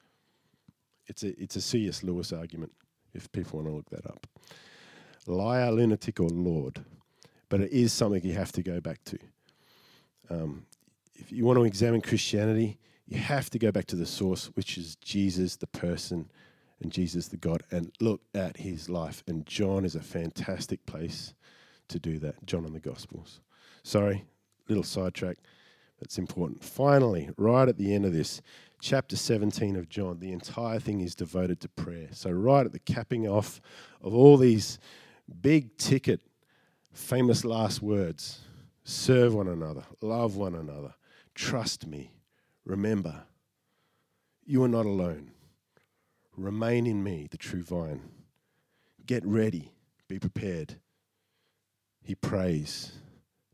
It's 1.09 1.25
a 1.25 1.43
it's 1.43 1.57
a 1.57 1.61
C.S. 1.61 2.05
Lewis 2.05 2.33
argument. 2.33 2.71
If 3.13 3.33
people 3.33 3.59
want 3.59 3.69
to 3.69 3.75
look 3.75 3.91
that 3.91 4.07
up, 4.07 4.29
liar, 5.27 5.73
lunatic, 5.73 6.21
or 6.21 6.29
lord, 6.29 6.85
but 7.49 7.61
it 7.61 7.73
is 7.73 7.93
something 7.93 8.23
you 8.23 8.35
have 8.35 8.53
to 8.53 8.63
go 8.63 8.81
back 8.81 9.03
to. 9.07 9.19
Um, 10.31 10.67
if 11.17 11.33
you 11.33 11.45
want 11.47 11.59
to 11.59 11.65
examine 11.65 12.01
Christianity, 12.01 12.79
you 13.09 13.19
have 13.19 13.51
to 13.51 13.59
go 13.59 13.73
back 13.73 13.87
to 13.87 13.97
the 13.97 14.07
source, 14.07 14.53
which 14.55 14.79
is 14.79 14.95
Jesus, 14.95 15.57
the 15.57 15.67
person, 15.67 16.31
and 16.81 16.93
Jesus, 16.93 17.27
the 17.27 17.39
God, 17.39 17.65
and 17.73 17.91
look 17.99 18.21
at 18.37 18.59
his 18.59 18.89
life. 18.89 19.25
And 19.27 19.45
John 19.47 19.85
is 19.85 19.97
a 19.97 20.01
fantastic 20.01 20.87
place 20.87 21.35
to 21.89 21.99
do 21.99 22.21
that. 22.21 22.47
John 22.47 22.65
and 22.65 22.75
the 22.77 22.79
Gospels. 22.79 23.41
Sorry, 23.83 24.27
little 24.69 24.85
sidetrack. 24.85 25.39
That's 26.01 26.19
important. 26.19 26.65
Finally, 26.65 27.31
right 27.37 27.69
at 27.69 27.79
the 27.79 27.95
end 27.95 28.05
of 28.05 28.13
this, 28.13 28.43
chapter 28.81 29.17
17 29.17 29.77
of 29.77 29.89
John, 29.89 30.19
the 30.19 30.33
entire 30.33 30.81
thing 30.81 31.01
is 31.01 31.15
devoted 31.15 31.61
to 31.61 31.69
prayer. 31.69 32.09
So, 32.13 32.31
right 32.31 32.67
at 32.67 32.73
the 32.73 32.81
capping 32.81 33.29
off 33.29 33.61
of 34.03 34.15
all 34.15 34.37
these 34.37 34.79
big 35.41 35.77
ticket, 35.77 36.21
famous 36.93 37.45
last 37.45 37.81
words 37.83 38.41
serve 38.85 39.35
one 39.35 39.49
another, 39.49 39.85
love 40.01 40.37
one 40.37 40.55
another, 40.55 40.95
trust 41.35 41.87
me, 41.87 42.13
remember, 42.65 43.23
you 44.45 44.63
are 44.65 44.69
not 44.69 44.87
alone. 44.87 45.31
Remain 46.37 46.87
in 46.87 47.05
me, 47.05 47.29
the 47.31 47.37
true 47.37 47.63
vine. 47.63 48.01
Get 49.07 49.25
ready, 49.25 49.71
be 50.09 50.19
prepared. 50.19 50.77
He 52.03 52.15
prays. 52.15 52.93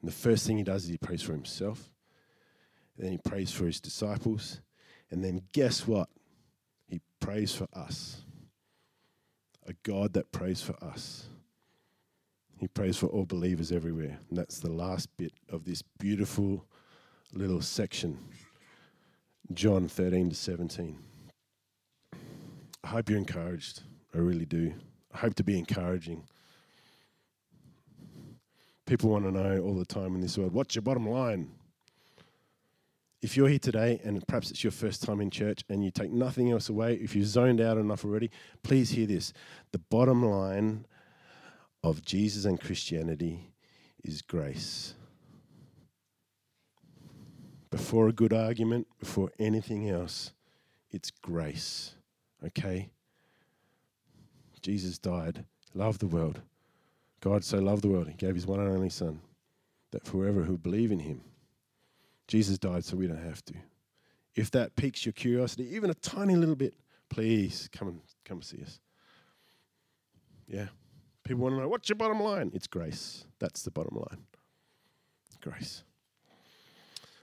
And 0.01 0.09
the 0.09 0.15
first 0.15 0.47
thing 0.47 0.59
he 0.59 0.65
does 0.65 0.85
is 0.85 0.91
he 0.91 0.99
prays 0.99 1.23
for 1.23 1.33
himself. 1.33 1.91
Then 2.97 3.13
he 3.13 3.19
prays 3.19 3.53
for 3.53 3.67
his 3.67 3.81
disciples. 3.81 4.61
And 5.11 5.25
then 5.25 5.43
guess 5.53 5.87
what? 5.87 6.09
He 6.87 7.01
prays 7.21 7.55
for 7.55 7.69
us. 7.73 8.23
A 9.67 9.73
God 9.83 10.13
that 10.15 10.33
prays 10.33 10.63
for 10.63 10.77
us. 10.83 11.27
He 12.59 12.69
prays 12.69 12.97
for 12.97 13.07
all 13.07 13.25
believers 13.25 13.71
everywhere. 13.71 14.19
And 14.29 14.39
that's 14.39 14.59
the 14.59 14.71
last 14.71 15.09
bit 15.17 15.33
of 15.49 15.65
this 15.65 15.83
beautiful 15.99 16.65
little 17.33 17.61
section 17.61 18.19
John 19.55 19.89
13 19.89 20.29
to 20.29 20.37
17. 20.37 20.99
I 22.85 22.87
hope 22.87 23.09
you're 23.09 23.19
encouraged. 23.19 23.83
I 24.15 24.19
really 24.19 24.45
do. 24.45 24.75
I 25.13 25.19
hope 25.19 25.35
to 25.37 25.45
be 25.45 25.59
encouraging. 25.59 26.25
People 28.89 29.11
want 29.11 29.27
to 29.27 29.31
know 29.31 29.61
all 29.61 29.75
the 29.75 29.85
time 29.85 30.15
in 30.15 30.23
this 30.23 30.39
world 30.39 30.55
what's 30.55 30.75
your 30.75 30.81
bottom 30.81 31.07
line? 31.07 31.51
If 33.21 33.37
you're 33.37 33.49
here 33.49 33.59
today 33.59 34.01
and 34.03 34.27
perhaps 34.27 34.51
it's 34.51 34.65
your 34.65 34.71
first 34.71 35.03
time 35.03 35.21
in 35.21 35.31
church 35.31 35.63
and 35.69 35.85
you 35.85 35.91
take 35.91 36.11
nothing 36.11 36.51
else 36.51 36.71
away, 36.71 36.95
if 36.95 37.15
you've 37.15 37.27
zoned 37.27 37.61
out 37.61 37.77
enough 37.77 38.03
already, 38.03 38.31
please 38.63 38.89
hear 38.89 39.07
this. 39.07 39.35
The 39.73 39.79
bottom 39.79 40.25
line 40.25 40.87
of 41.85 42.01
Jesus 42.03 42.47
and 42.47 42.59
Christianity 42.59 43.53
is 44.03 44.23
grace. 44.23 44.95
Before 47.71 48.09
a 48.09 48.13
good 48.13 48.33
argument, 48.33 48.87
before 48.99 49.31
anything 49.39 49.91
else, 49.91 50.33
it's 50.91 51.11
grace. 51.11 51.95
Okay? 52.43 52.89
Jesus 54.63 54.97
died, 54.97 55.45
loved 55.75 56.01
the 56.01 56.07
world. 56.07 56.41
God 57.21 57.45
so 57.45 57.59
loved 57.59 57.83
the 57.83 57.89
world, 57.89 58.09
he 58.09 58.15
gave 58.15 58.35
his 58.35 58.47
one 58.47 58.61
and 58.61 58.69
only 58.69 58.91
Son, 58.91 59.21
that 59.91 60.07
forever 60.07 60.45
who 60.45 60.57
believe 60.57 60.93
in 60.93 61.01
him 61.01 61.23
Jesus 62.29 62.59
died 62.59 62.85
so 62.85 62.97
we 62.97 63.07
don't 63.07 63.25
have 63.25 63.45
to. 63.47 63.55
If 64.37 64.51
that 64.53 64.77
piques 64.77 65.05
your 65.05 65.15
curiosity, 65.15 65.75
even 65.75 65.91
a 65.91 65.95
tiny 65.95 66.37
little 66.37 66.55
bit, 66.55 66.75
please 67.09 67.69
come 67.73 67.89
and 67.89 68.01
come 68.25 68.43
see 68.43 68.63
us. 68.63 68.79
Yeah. 70.47 70.67
People 71.25 71.43
want 71.43 71.57
to 71.57 71.61
know 71.63 71.69
what's 71.69 71.89
your 71.89 71.97
bottom 71.97 72.21
line? 72.21 72.53
It's 72.55 72.67
grace. 72.67 73.25
That's 73.39 73.63
the 73.63 73.71
bottom 73.71 73.97
line. 73.97 74.27
Grace. 75.41 75.83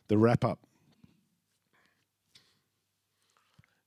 The 0.08 0.18
wrap 0.18 0.44
up. 0.44 0.60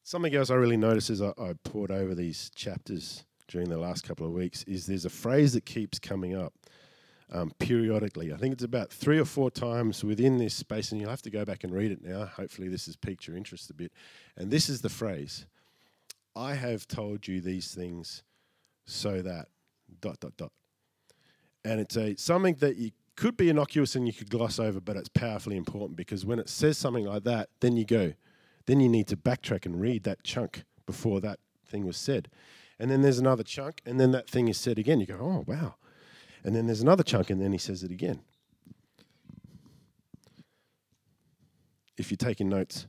Something 0.04 0.34
else 0.34 0.50
I 0.50 0.54
really 0.54 0.76
noticed 0.76 1.10
as 1.10 1.20
I, 1.20 1.32
I 1.38 1.52
pored 1.64 1.90
over 1.90 2.14
these 2.14 2.50
chapters 2.54 3.24
during 3.48 3.68
the 3.68 3.78
last 3.78 4.04
couple 4.04 4.26
of 4.26 4.32
weeks 4.32 4.62
is 4.64 4.87
there's 4.87 5.04
a 5.04 5.11
phrase 5.11 5.54
that 5.54 5.64
keeps 5.64 5.98
coming 5.98 6.37
up 6.37 6.52
um, 7.32 7.52
periodically. 7.58 8.32
I 8.32 8.37
think 8.37 8.52
it's 8.52 8.64
about 8.64 8.90
three 8.90 9.18
or 9.18 9.24
four 9.24 9.50
times 9.50 10.04
within 10.04 10.38
this 10.38 10.54
space, 10.54 10.92
and 10.92 11.00
you'll 11.00 11.11
have 11.11 11.22
to 11.22 11.30
go 11.30 11.44
back 11.44 11.64
and 11.64 11.72
read 11.72 11.90
it 11.90 12.02
now. 12.02 12.26
Hopefully, 12.26 12.68
this 12.68 12.87
has 12.87 12.96
piqued 12.96 13.26
your 13.26 13.37
interest 13.37 13.70
a 13.70 13.74
bit. 13.74 13.92
And 14.37 14.50
this 14.50 14.68
is 14.68 14.80
the 14.80 14.88
phrase 14.88 15.46
I 16.37 16.54
have 16.54 16.87
told 16.87 17.26
you 17.26 17.40
these 17.40 17.74
things 17.74 18.22
so 18.87 19.20
that 19.22 19.48
dot 20.00 20.20
dot 20.20 20.37
dot. 20.37 20.52
And 21.64 21.80
it's 21.80 21.96
a 21.96 22.16
something 22.16 22.54
that 22.56 22.76
you 22.76 22.92
could 23.16 23.37
be 23.37 23.50
innocuous 23.50 23.96
and 23.96 24.06
you 24.06 24.12
could 24.12 24.30
gloss 24.30 24.58
over, 24.58 24.80
but 24.80 24.96
it's 24.96 25.08
powerfully 25.08 25.56
important 25.56 25.96
because 25.96 26.24
when 26.24 26.38
it 26.38 26.48
says 26.48 26.78
something 26.78 27.04
like 27.04 27.24
that, 27.24 27.48
then 27.61 27.76
you 27.76 27.84
go, 27.84 28.14
then 28.66 28.78
you 28.78 28.88
need 28.88 29.08
to 29.08 29.16
backtrack 29.16 29.66
and 29.66 29.80
read 29.80 30.04
that 30.04 30.22
chunk 30.22 30.64
before 30.87 31.20
that 31.20 31.40
thing 31.66 31.84
was 31.84 31.96
said. 31.96 32.28
And 32.78 32.90
then 32.90 33.02
there's 33.02 33.18
another 33.18 33.42
chunk, 33.42 33.80
and 33.84 33.98
then 33.98 34.12
that 34.12 34.28
thing 34.28 34.48
is 34.48 34.56
said 34.56 34.78
again. 34.78 35.00
You 35.00 35.06
go, 35.06 35.18
oh 35.20 35.44
wow. 35.46 35.74
And 36.44 36.54
then 36.54 36.66
there's 36.66 36.80
another 36.80 37.02
chunk, 37.02 37.30
and 37.30 37.40
then 37.40 37.52
he 37.52 37.58
says 37.58 37.82
it 37.82 37.90
again. 37.90 38.20
If 41.96 42.10
you're 42.10 42.16
taking 42.16 42.48
notes, 42.48 42.86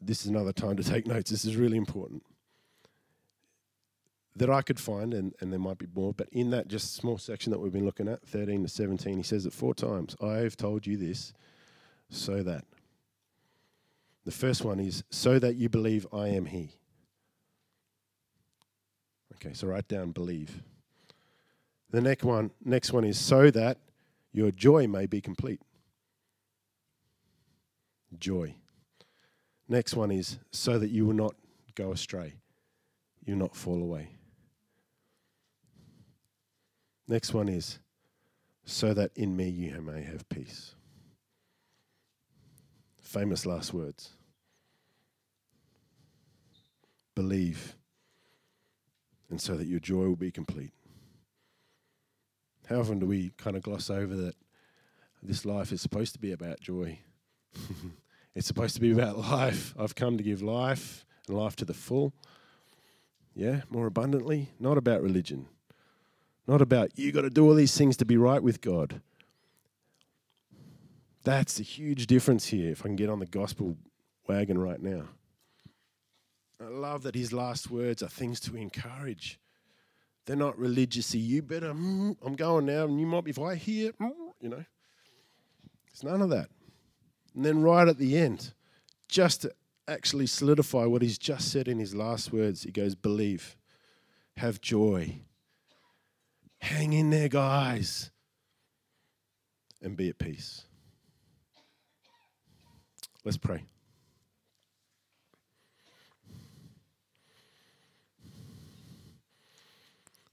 this 0.00 0.20
is 0.20 0.26
another 0.28 0.52
time 0.52 0.76
to 0.76 0.84
take 0.84 1.06
notes. 1.06 1.30
This 1.30 1.44
is 1.44 1.56
really 1.56 1.76
important. 1.76 2.22
That 4.36 4.50
I 4.50 4.62
could 4.62 4.78
find, 4.78 5.12
and, 5.14 5.34
and 5.40 5.50
there 5.50 5.58
might 5.58 5.78
be 5.78 5.86
more, 5.94 6.12
but 6.12 6.28
in 6.30 6.50
that 6.50 6.68
just 6.68 6.94
small 6.94 7.18
section 7.18 7.50
that 7.50 7.58
we've 7.58 7.72
been 7.72 7.86
looking 7.86 8.06
at, 8.06 8.22
13 8.28 8.62
to 8.62 8.68
17, 8.68 9.16
he 9.16 9.22
says 9.22 9.46
it 9.46 9.52
four 9.52 9.74
times. 9.74 10.14
I 10.22 10.36
have 10.36 10.56
told 10.56 10.86
you 10.86 10.96
this 10.96 11.32
so 12.10 12.42
that. 12.42 12.64
The 14.24 14.32
first 14.32 14.64
one 14.64 14.80
is 14.80 15.04
so 15.10 15.38
that 15.38 15.54
you 15.54 15.68
believe 15.68 16.06
I 16.12 16.28
am 16.28 16.46
He. 16.46 16.72
Okay, 19.36 19.52
so 19.54 19.68
write 19.68 19.88
down 19.88 20.12
believe. 20.12 20.62
The 21.90 22.00
next 22.00 22.24
one, 22.24 22.50
next 22.64 22.92
one 22.92 23.04
is 23.04 23.18
so 23.18 23.50
that 23.50 23.78
your 24.32 24.50
joy 24.50 24.86
may 24.86 25.06
be 25.06 25.20
complete. 25.20 25.60
Joy. 28.18 28.54
Next 29.68 29.94
one 29.94 30.10
is 30.10 30.38
so 30.50 30.78
that 30.78 30.90
you 30.90 31.06
will 31.06 31.14
not 31.14 31.34
go 31.74 31.92
astray, 31.92 32.34
you 33.24 33.34
will 33.34 33.40
not 33.40 33.56
fall 33.56 33.82
away. 33.82 34.08
Next 37.08 37.34
one 37.34 37.48
is 37.48 37.78
so 38.64 38.94
that 38.94 39.12
in 39.14 39.36
me 39.36 39.48
you 39.48 39.80
may 39.80 40.02
have 40.02 40.28
peace. 40.28 40.74
Famous 43.00 43.46
last 43.46 43.72
words. 43.72 44.10
Believe, 47.14 47.76
and 49.30 49.40
so 49.40 49.56
that 49.56 49.66
your 49.66 49.80
joy 49.80 50.04
will 50.06 50.16
be 50.16 50.30
complete. 50.30 50.72
How 52.68 52.80
often 52.80 52.98
do 52.98 53.06
we 53.06 53.30
kind 53.36 53.56
of 53.56 53.62
gloss 53.62 53.90
over 53.90 54.14
that 54.14 54.34
this 55.22 55.44
life 55.44 55.72
is 55.72 55.80
supposed 55.80 56.12
to 56.14 56.18
be 56.18 56.32
about 56.32 56.60
joy? 56.60 56.98
it's 58.34 58.46
supposed 58.46 58.74
to 58.74 58.80
be 58.80 58.92
about 58.92 59.18
life. 59.18 59.74
I've 59.78 59.94
come 59.94 60.16
to 60.18 60.24
give 60.24 60.42
life 60.42 61.04
and 61.28 61.36
life 61.36 61.56
to 61.56 61.64
the 61.64 61.74
full. 61.74 62.12
Yeah, 63.34 63.62
more 63.70 63.86
abundantly. 63.86 64.48
Not 64.58 64.78
about 64.78 65.02
religion. 65.02 65.46
Not 66.46 66.62
about 66.62 66.98
you 66.98 67.12
got 67.12 67.22
to 67.22 67.30
do 67.30 67.46
all 67.46 67.54
these 67.54 67.76
things 67.76 67.96
to 67.98 68.04
be 68.04 68.16
right 68.16 68.42
with 68.42 68.60
God. 68.60 69.00
That's 71.24 71.58
a 71.58 71.64
huge 71.64 72.06
difference 72.06 72.46
here 72.46 72.70
if 72.70 72.82
I 72.82 72.84
can 72.84 72.96
get 72.96 73.10
on 73.10 73.18
the 73.18 73.26
gospel 73.26 73.76
wagon 74.28 74.58
right 74.58 74.80
now. 74.80 75.08
I 76.60 76.68
love 76.68 77.02
that 77.02 77.14
his 77.14 77.32
last 77.32 77.70
words 77.70 78.02
are 78.02 78.08
things 78.08 78.40
to 78.40 78.56
encourage. 78.56 79.38
They're 80.24 80.36
not 80.36 80.58
religiously, 80.58 81.20
you 81.20 81.42
better, 81.42 81.72
mm, 81.72 82.16
I'm 82.24 82.34
going 82.34 82.66
now, 82.66 82.84
and 82.84 82.98
you 82.98 83.06
might 83.06 83.24
be 83.24 83.32
right 83.32 83.58
here, 83.58 83.92
mm, 84.00 84.12
you 84.40 84.48
know. 84.48 84.64
It's 85.92 86.02
none 86.02 86.22
of 86.22 86.30
that. 86.30 86.48
And 87.34 87.44
then 87.44 87.62
right 87.62 87.86
at 87.86 87.98
the 87.98 88.18
end, 88.18 88.52
just 89.08 89.42
to 89.42 89.52
actually 89.86 90.26
solidify 90.26 90.84
what 90.86 91.02
he's 91.02 91.18
just 91.18 91.52
said 91.52 91.68
in 91.68 91.78
his 91.78 91.94
last 91.94 92.32
words, 92.32 92.62
he 92.62 92.72
goes, 92.72 92.94
Believe, 92.94 93.56
have 94.38 94.60
joy, 94.60 95.20
hang 96.60 96.92
in 96.92 97.10
there, 97.10 97.28
guys, 97.28 98.10
and 99.80 99.96
be 99.96 100.08
at 100.08 100.18
peace. 100.18 100.64
Let's 103.24 103.38
pray. 103.38 103.64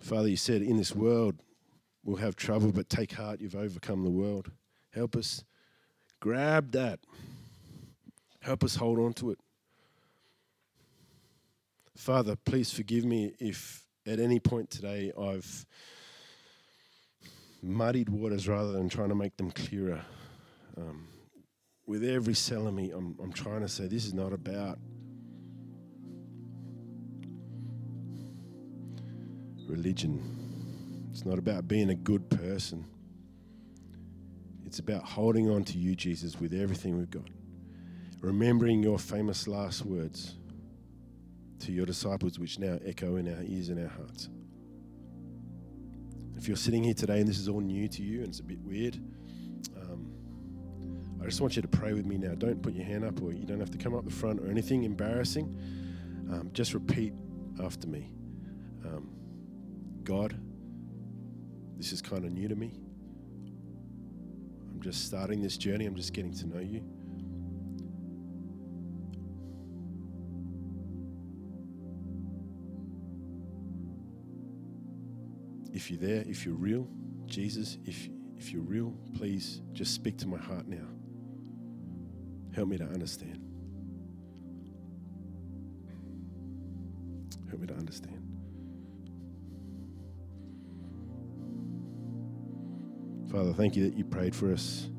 Father, 0.03 0.27
you 0.27 0.35
said, 0.35 0.61
in 0.61 0.75
this 0.75 0.93
world 0.93 1.35
we'll 2.03 2.17
have 2.17 2.35
trouble, 2.35 2.73
but 2.73 2.89
take 2.89 3.13
heart, 3.13 3.39
you've 3.39 3.55
overcome 3.55 4.03
the 4.03 4.09
world. 4.09 4.51
Help 4.93 5.15
us 5.15 5.45
grab 6.19 6.73
that. 6.73 6.99
Help 8.41 8.65
us 8.65 8.75
hold 8.75 8.99
on 8.99 9.13
to 9.13 9.31
it. 9.31 9.39
Father, 11.95 12.35
please 12.35 12.73
forgive 12.73 13.05
me 13.05 13.33
if 13.39 13.85
at 14.05 14.19
any 14.19 14.41
point 14.41 14.69
today 14.69 15.13
I've 15.17 15.65
muddied 17.61 18.09
waters 18.09 18.45
rather 18.45 18.73
than 18.73 18.89
trying 18.89 19.09
to 19.09 19.15
make 19.15 19.37
them 19.37 19.51
clearer. 19.51 20.01
Um, 20.77 21.07
with 21.87 22.03
every 22.03 22.33
cell 22.33 22.67
of 22.67 22.73
me, 22.73 22.91
I'm, 22.91 23.15
I'm 23.23 23.31
trying 23.31 23.61
to 23.61 23.69
say 23.69 23.87
this 23.87 24.05
is 24.05 24.13
not 24.13 24.33
about 24.33 24.79
religion. 29.73 30.21
It's 31.11 31.25
not 31.25 31.39
about 31.39 31.67
being 31.67 31.89
a 31.89 31.95
good 31.95 32.29
person. 32.29 32.85
It's 34.65 34.79
about 34.79 35.03
holding 35.03 35.49
on 35.49 35.63
to 35.65 35.77
you, 35.77 35.95
Jesus, 35.95 36.39
with 36.39 36.53
everything 36.53 36.97
we've 36.97 37.09
got. 37.09 37.29
Remembering 38.21 38.81
your 38.81 38.97
famous 38.97 39.47
last 39.47 39.85
words 39.85 40.35
to 41.59 41.71
your 41.71 41.85
disciples, 41.85 42.39
which 42.39 42.59
now 42.59 42.79
echo 42.85 43.15
in 43.17 43.27
our 43.27 43.43
ears 43.43 43.69
and 43.69 43.79
our 43.79 43.89
hearts. 43.89 44.29
If 46.37 46.47
you're 46.47 46.57
sitting 46.57 46.83
here 46.83 46.93
today 46.93 47.19
and 47.19 47.27
this 47.27 47.39
is 47.39 47.47
all 47.47 47.61
new 47.61 47.87
to 47.87 48.01
you 48.01 48.19
and 48.19 48.29
it's 48.29 48.39
a 48.39 48.43
bit 48.43 48.59
weird, 48.59 48.97
um, 49.77 50.11
I 51.21 51.25
just 51.25 51.41
want 51.41 51.55
you 51.55 51.61
to 51.61 51.67
pray 51.67 51.93
with 51.93 52.05
me 52.05 52.17
now. 52.17 52.35
Don't 52.35 52.61
put 52.61 52.73
your 52.73 52.85
hand 52.85 53.05
up 53.05 53.21
or 53.21 53.31
you 53.31 53.45
don't 53.45 53.59
have 53.59 53.71
to 53.71 53.77
come 53.77 53.95
up 53.95 54.05
the 54.05 54.11
front 54.11 54.39
or 54.39 54.49
anything 54.49 54.83
embarrassing. 54.83 55.57
Um, 56.31 56.49
just 56.53 56.73
repeat 56.73 57.13
after 57.63 57.87
me. 57.87 58.11
Um, 58.85 59.09
God, 60.03 60.37
this 61.77 61.91
is 61.91 62.01
kind 62.01 62.25
of 62.25 62.31
new 62.31 62.47
to 62.47 62.55
me. 62.55 62.71
I'm 64.71 64.81
just 64.81 65.05
starting 65.05 65.41
this 65.41 65.57
journey, 65.57 65.85
I'm 65.85 65.95
just 65.95 66.13
getting 66.13 66.33
to 66.33 66.47
know 66.47 66.59
you. 66.59 66.83
If 75.73 75.89
you're 75.89 75.99
there, 75.99 76.23
if 76.27 76.45
you're 76.45 76.55
real, 76.55 76.87
Jesus, 77.25 77.77
if, 77.85 78.07
if 78.37 78.51
you're 78.51 78.61
real, 78.61 78.93
please 79.15 79.61
just 79.73 79.93
speak 79.93 80.17
to 80.19 80.27
my 80.27 80.37
heart 80.37 80.67
now. 80.67 80.87
Help 82.53 82.69
me 82.69 82.77
to 82.77 82.85
understand. 82.85 83.39
Help 87.49 87.61
me 87.61 87.67
to 87.67 87.73
understand. 87.73 88.22
Father, 93.33 93.51
thank 93.51 93.75
you 93.75 93.89
that 93.89 93.97
you 93.97 94.05
prayed 94.05 94.35
for 94.35 94.53
us. 94.53 94.91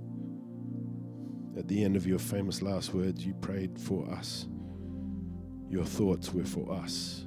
At 1.56 1.68
the 1.68 1.84
end 1.84 1.94
of 1.94 2.04
your 2.04 2.18
famous 2.18 2.62
last 2.62 2.92
words, 2.92 3.24
you 3.24 3.32
prayed 3.34 3.78
for 3.78 4.10
us. 4.10 4.48
Your 5.70 5.84
thoughts 5.84 6.34
were 6.34 6.42
for 6.42 6.72
us, 6.72 7.26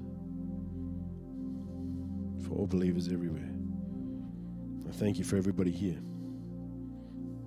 for 2.45 2.55
all 2.55 2.67
believers 2.67 3.07
everywhere. 3.07 3.49
I 4.85 4.91
thank 4.91 5.17
you 5.17 5.23
for 5.23 5.37
everybody 5.37 5.71
here. 5.71 5.97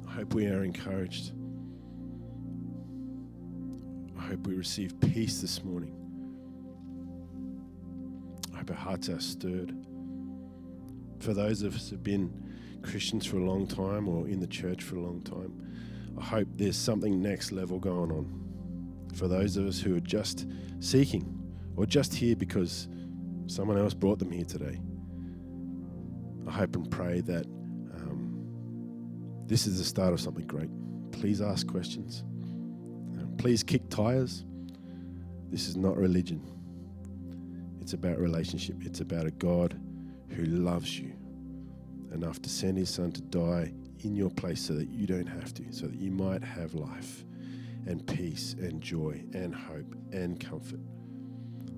I 0.08 0.12
hope 0.12 0.32
we 0.32 0.46
are 0.46 0.64
encouraged. 0.64 1.32
I 4.18 4.22
hope 4.22 4.46
we 4.46 4.54
receive 4.54 4.98
peace 5.00 5.42
this 5.42 5.62
morning. 5.62 5.94
I 8.54 8.58
hope 8.58 8.70
our 8.70 8.76
hearts 8.76 9.10
are 9.10 9.20
stirred. 9.20 9.74
For 11.18 11.34
those 11.34 11.60
of 11.60 11.74
us 11.74 11.90
who 11.90 11.96
have 11.96 12.02
been 12.02 12.49
Christians 12.82 13.26
for 13.26 13.36
a 13.36 13.44
long 13.44 13.66
time 13.66 14.08
or 14.08 14.28
in 14.28 14.40
the 14.40 14.46
church 14.46 14.82
for 14.82 14.96
a 14.96 15.00
long 15.00 15.22
time. 15.22 16.14
I 16.18 16.24
hope 16.24 16.48
there's 16.56 16.76
something 16.76 17.22
next 17.22 17.52
level 17.52 17.78
going 17.78 18.10
on 18.10 18.40
for 19.14 19.28
those 19.28 19.56
of 19.56 19.66
us 19.66 19.80
who 19.80 19.96
are 19.96 20.00
just 20.00 20.46
seeking 20.80 21.36
or 21.76 21.86
just 21.86 22.14
here 22.14 22.36
because 22.36 22.88
someone 23.46 23.78
else 23.78 23.94
brought 23.94 24.18
them 24.18 24.30
here 24.30 24.44
today. 24.44 24.80
I 26.46 26.52
hope 26.52 26.76
and 26.76 26.90
pray 26.90 27.20
that 27.22 27.46
um, 27.46 28.44
this 29.46 29.66
is 29.66 29.78
the 29.78 29.84
start 29.84 30.12
of 30.12 30.20
something 30.20 30.46
great. 30.46 30.70
Please 31.12 31.40
ask 31.40 31.66
questions. 31.66 32.22
Um, 32.22 33.34
please 33.38 33.62
kick 33.62 33.88
tires. 33.88 34.44
This 35.50 35.68
is 35.68 35.76
not 35.76 35.96
religion. 35.96 36.42
It's 37.80 37.92
about 37.92 38.18
relationship. 38.18 38.76
It's 38.84 39.00
about 39.00 39.26
a 39.26 39.30
God 39.32 39.80
who 40.28 40.44
loves 40.44 40.98
you 40.98 41.12
enough 42.12 42.40
to 42.42 42.48
send 42.48 42.78
his 42.78 42.90
son 42.90 43.12
to 43.12 43.20
die 43.20 43.72
in 44.00 44.14
your 44.14 44.30
place 44.30 44.60
so 44.60 44.74
that 44.74 44.88
you 44.88 45.06
don't 45.06 45.26
have 45.26 45.52
to, 45.54 45.64
so 45.72 45.86
that 45.86 45.96
you 45.96 46.10
might 46.10 46.42
have 46.42 46.74
life 46.74 47.24
and 47.86 48.06
peace 48.06 48.54
and 48.58 48.80
joy 48.80 49.22
and 49.32 49.54
hope 49.54 49.94
and 50.12 50.38
comfort. 50.40 50.80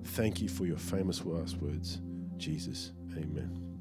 Thank 0.05 0.41
you 0.41 0.49
for 0.49 0.65
your 0.65 0.77
famous 0.77 1.23
last 1.25 1.57
words, 1.57 2.01
Jesus. 2.37 2.91
Amen. 3.17 3.72